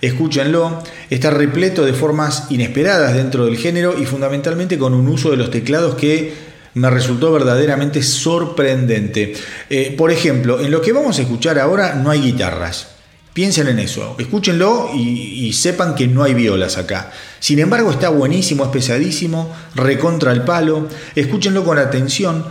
escúchenlo, 0.00 0.82
está 1.10 1.30
repleto 1.30 1.84
de 1.84 1.92
formas 1.92 2.46
inesperadas 2.48 3.14
dentro 3.14 3.44
del 3.44 3.58
género 3.58 3.94
y 4.00 4.06
fundamentalmente 4.06 4.78
con 4.78 4.94
un 4.94 5.06
uso 5.08 5.30
de 5.30 5.36
los 5.36 5.50
teclados 5.50 5.94
que 5.94 6.32
me 6.74 6.88
resultó 6.88 7.30
verdaderamente 7.30 8.02
sorprendente. 8.02 9.34
Eh, 9.68 9.94
por 9.98 10.10
ejemplo, 10.10 10.60
en 10.60 10.70
lo 10.70 10.80
que 10.80 10.94
vamos 10.94 11.18
a 11.18 11.22
escuchar 11.22 11.58
ahora 11.58 11.94
no 11.94 12.08
hay 12.10 12.22
guitarras. 12.22 12.91
Piensen 13.32 13.68
en 13.68 13.78
eso, 13.78 14.14
escúchenlo 14.18 14.90
y, 14.94 15.50
sepan 15.54 15.94
que 15.94 16.06
no 16.06 16.22
hay 16.22 16.34
violas 16.34 16.76
acá. 16.76 17.10
Sin 17.40 17.58
embargo, 17.60 17.90
está 17.90 18.10
buenísimo, 18.10 18.64
es 18.64 18.70
pesadísimo, 18.70 19.50
recontra 19.74 20.32
el 20.32 20.42
palo. 20.42 20.86
Escúchenlo 21.14 21.64
con 21.64 21.78
atención, 21.78 22.44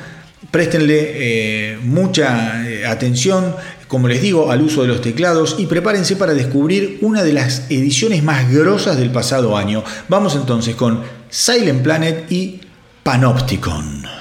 préstenle 0.49 1.11
eh, 1.13 1.77
mucha 1.83 2.67
eh, 2.67 2.87
atención, 2.87 3.55
como 3.87 4.07
les 4.07 4.23
digo, 4.23 4.51
al 4.51 4.63
uso 4.63 4.81
de 4.81 4.87
los 4.87 5.01
teclados 5.01 5.57
y 5.59 5.67
prepárense 5.67 6.15
para 6.15 6.33
descubrir 6.33 6.97
una 7.01 7.23
de 7.23 7.33
las 7.33 7.69
ediciones 7.69 8.23
más 8.23 8.51
grosas 8.51 8.97
del 8.97 9.11
pasado 9.11 9.55
año. 9.55 9.83
Vamos 10.09 10.35
entonces 10.35 10.75
con 10.75 11.03
Silent 11.29 11.83
Planet 11.83 12.31
y 12.31 12.59
Panopticon. 13.03 14.20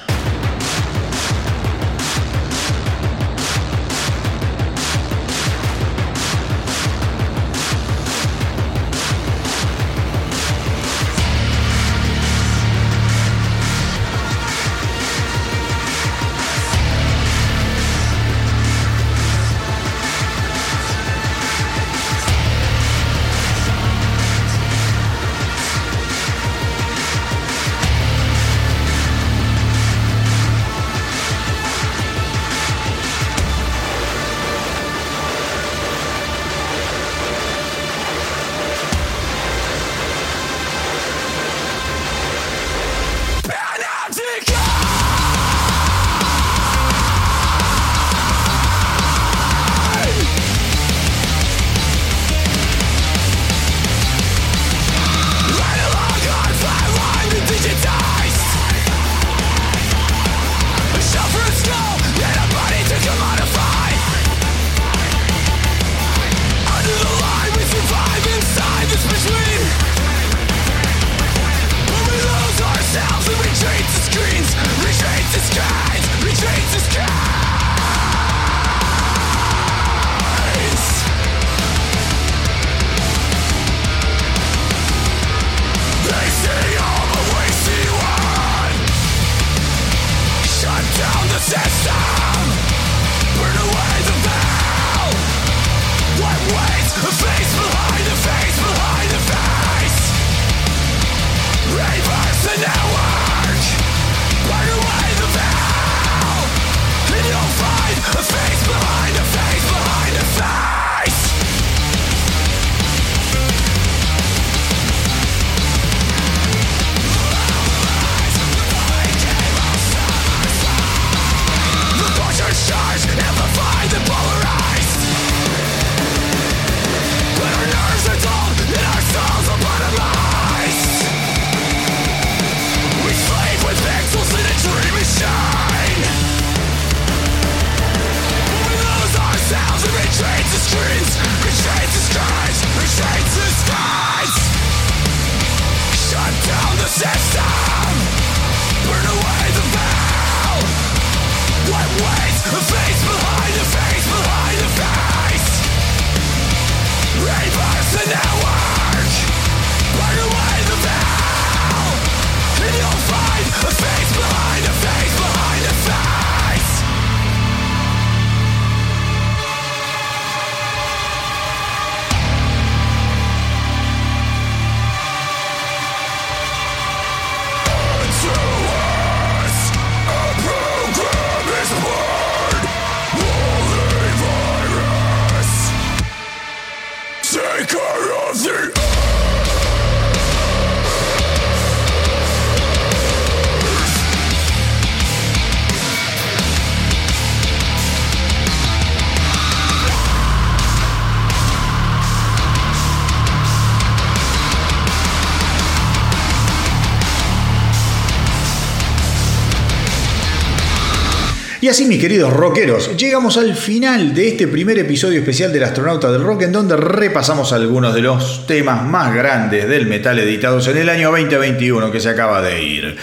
Así, 211.71 211.85
mis 211.85 212.01
queridos 212.01 212.33
rockeros, 212.33 212.97
llegamos 212.97 213.37
al 213.37 213.55
final 213.55 214.13
de 214.13 214.27
este 214.27 214.45
primer 214.45 214.77
episodio 214.77 215.19
especial 215.19 215.53
del 215.53 215.63
Astronauta 215.63 216.11
del 216.11 216.21
Rock, 216.21 216.41
en 216.41 216.51
donde 216.51 216.75
repasamos 216.75 217.53
algunos 217.53 217.93
de 217.95 218.01
los 218.01 218.45
temas 218.45 218.83
más 218.83 219.15
grandes 219.15 219.69
del 219.69 219.87
metal 219.87 220.19
editados 220.19 220.67
en 220.67 220.75
el 220.75 220.89
año 220.89 221.11
2021 221.11 221.89
que 221.89 222.01
se 222.01 222.09
acaba 222.09 222.41
de 222.41 222.61
ir. 222.61 222.97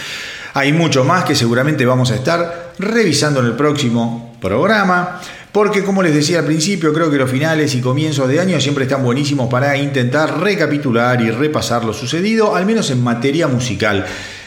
Hay 0.53 0.71
mucho 0.71 1.03
más 1.03 1.23
que 1.23 1.33
seguramente 1.33 1.83
vamos 1.83 2.11
a 2.11 2.15
estar 2.15 2.73
revisando 2.77 3.39
en 3.39 3.47
el 3.47 3.53
próximo 3.53 4.37
programa. 4.39 5.19
Porque 5.51 5.83
como 5.83 6.03
les 6.03 6.13
decía 6.13 6.37
al 6.37 6.45
principio, 6.45 6.93
creo 6.93 7.09
que 7.09 7.17
los 7.17 7.31
finales 7.31 7.73
y 7.73 7.81
comienzos 7.81 8.29
de 8.29 8.39
año 8.39 8.61
siempre 8.61 8.83
están 8.83 9.03
buenísimos 9.03 9.49
para 9.49 9.75
intentar 9.77 10.41
recapitular 10.41 11.19
y 11.21 11.31
repasar 11.31 11.83
lo 11.83 11.93
sucedido, 11.93 12.55
al 12.55 12.67
menos 12.67 12.91
en 12.91 13.03
materia 13.03 13.47
musical. 13.47 14.05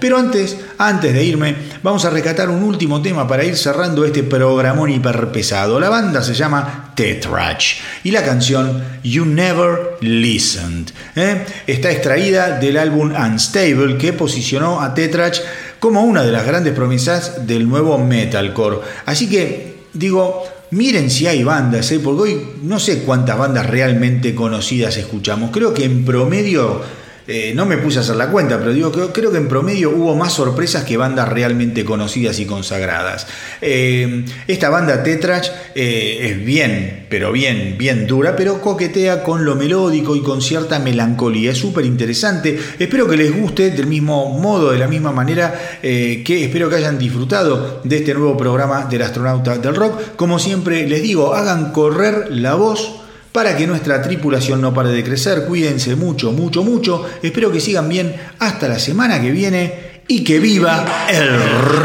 pero 0.00 0.16
antes, 0.16 0.56
antes 0.78 1.12
de 1.12 1.24
irme, 1.24 1.56
vamos 1.82 2.04
a 2.04 2.10
rescatar 2.10 2.48
un 2.48 2.62
último 2.62 3.02
tema 3.02 3.26
para 3.26 3.44
ir 3.44 3.56
cerrando 3.56 4.04
este 4.04 4.22
programón 4.22 4.90
hiperpesado. 4.90 5.80
La 5.80 5.88
banda 5.88 6.22
se 6.22 6.34
llama 6.34 6.92
Tetrach 6.94 7.80
y 8.04 8.12
la 8.12 8.22
canción 8.22 8.82
You 9.02 9.24
Never 9.24 9.96
Listened. 10.00 10.90
¿eh? 11.16 11.44
Está 11.66 11.90
extraída 11.90 12.60
del 12.60 12.76
álbum 12.76 13.12
Unstable 13.12 13.98
que 13.98 14.12
posicionó 14.12 14.80
a 14.80 14.94
Tetrach 14.94 15.40
como 15.80 16.02
una 16.02 16.22
de 16.22 16.30
las 16.30 16.46
grandes 16.46 16.72
promesas 16.72 17.44
del 17.44 17.68
nuevo 17.68 17.98
metalcore. 17.98 18.78
Así 19.04 19.28
que 19.28 19.82
digo, 19.92 20.44
Miren 20.72 21.10
si 21.10 21.26
hay 21.26 21.44
bandas, 21.44 21.92
¿eh? 21.92 22.00
porque 22.02 22.22
hoy 22.22 22.46
no 22.62 22.80
sé 22.80 23.00
cuántas 23.00 23.36
bandas 23.36 23.66
realmente 23.66 24.34
conocidas 24.34 24.96
escuchamos. 24.96 25.50
Creo 25.50 25.74
que 25.74 25.84
en 25.84 26.02
promedio 26.02 26.80
eh, 27.26 27.52
no 27.54 27.66
me 27.66 27.78
puse 27.78 27.98
a 27.98 28.02
hacer 28.02 28.16
la 28.16 28.28
cuenta, 28.28 28.58
pero 28.58 28.72
digo, 28.72 28.90
creo, 28.90 29.12
creo, 29.12 29.30
que 29.30 29.38
en 29.38 29.48
promedio 29.48 29.90
hubo 29.90 30.16
más 30.16 30.32
sorpresas 30.32 30.84
que 30.84 30.96
bandas 30.96 31.28
realmente 31.28 31.84
conocidas 31.84 32.38
y 32.40 32.46
consagradas. 32.46 33.26
Eh, 33.60 34.24
esta 34.48 34.70
banda 34.70 35.02
Tetrach 35.02 35.48
eh, 35.74 36.18
es 36.22 36.44
bien, 36.44 37.06
pero 37.08 37.30
bien, 37.30 37.76
bien 37.78 38.06
dura, 38.06 38.34
pero 38.34 38.60
coquetea 38.60 39.22
con 39.22 39.44
lo 39.44 39.54
melódico 39.54 40.16
y 40.16 40.22
con 40.22 40.42
cierta 40.42 40.78
melancolía. 40.78 41.52
Es 41.52 41.58
súper 41.58 41.84
interesante. 41.84 42.58
Espero 42.78 43.06
que 43.06 43.16
les 43.16 43.36
guste 43.36 43.70
del 43.70 43.86
mismo 43.86 44.38
modo, 44.38 44.72
de 44.72 44.78
la 44.78 44.88
misma 44.88 45.12
manera 45.12 45.78
que 45.82 46.44
espero 46.44 46.68
que 46.68 46.76
hayan 46.76 46.98
disfrutado 46.98 47.80
de 47.84 47.98
este 47.98 48.14
nuevo 48.14 48.36
programa 48.36 48.86
del 48.86 49.02
astronauta 49.02 49.58
del 49.58 49.74
rock. 49.74 50.16
Como 50.16 50.38
siempre 50.38 50.86
les 50.88 51.02
digo, 51.02 51.34
hagan 51.34 51.72
correr 51.72 52.28
la 52.30 52.54
voz 52.54 53.01
para 53.32 53.56
que 53.56 53.66
nuestra 53.66 54.00
tripulación 54.02 54.60
no 54.60 54.72
pare 54.72 54.90
de 54.90 55.02
crecer. 55.02 55.44
Cuídense 55.46 55.96
mucho, 55.96 56.32
mucho, 56.32 56.62
mucho. 56.62 57.06
Espero 57.22 57.50
que 57.50 57.60
sigan 57.60 57.88
bien 57.88 58.14
hasta 58.38 58.68
la 58.68 58.78
semana 58.78 59.20
que 59.20 59.30
viene 59.30 60.02
y 60.06 60.22
que 60.22 60.38
viva 60.38 61.06
el 61.08 61.28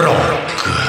rock. 0.04 0.87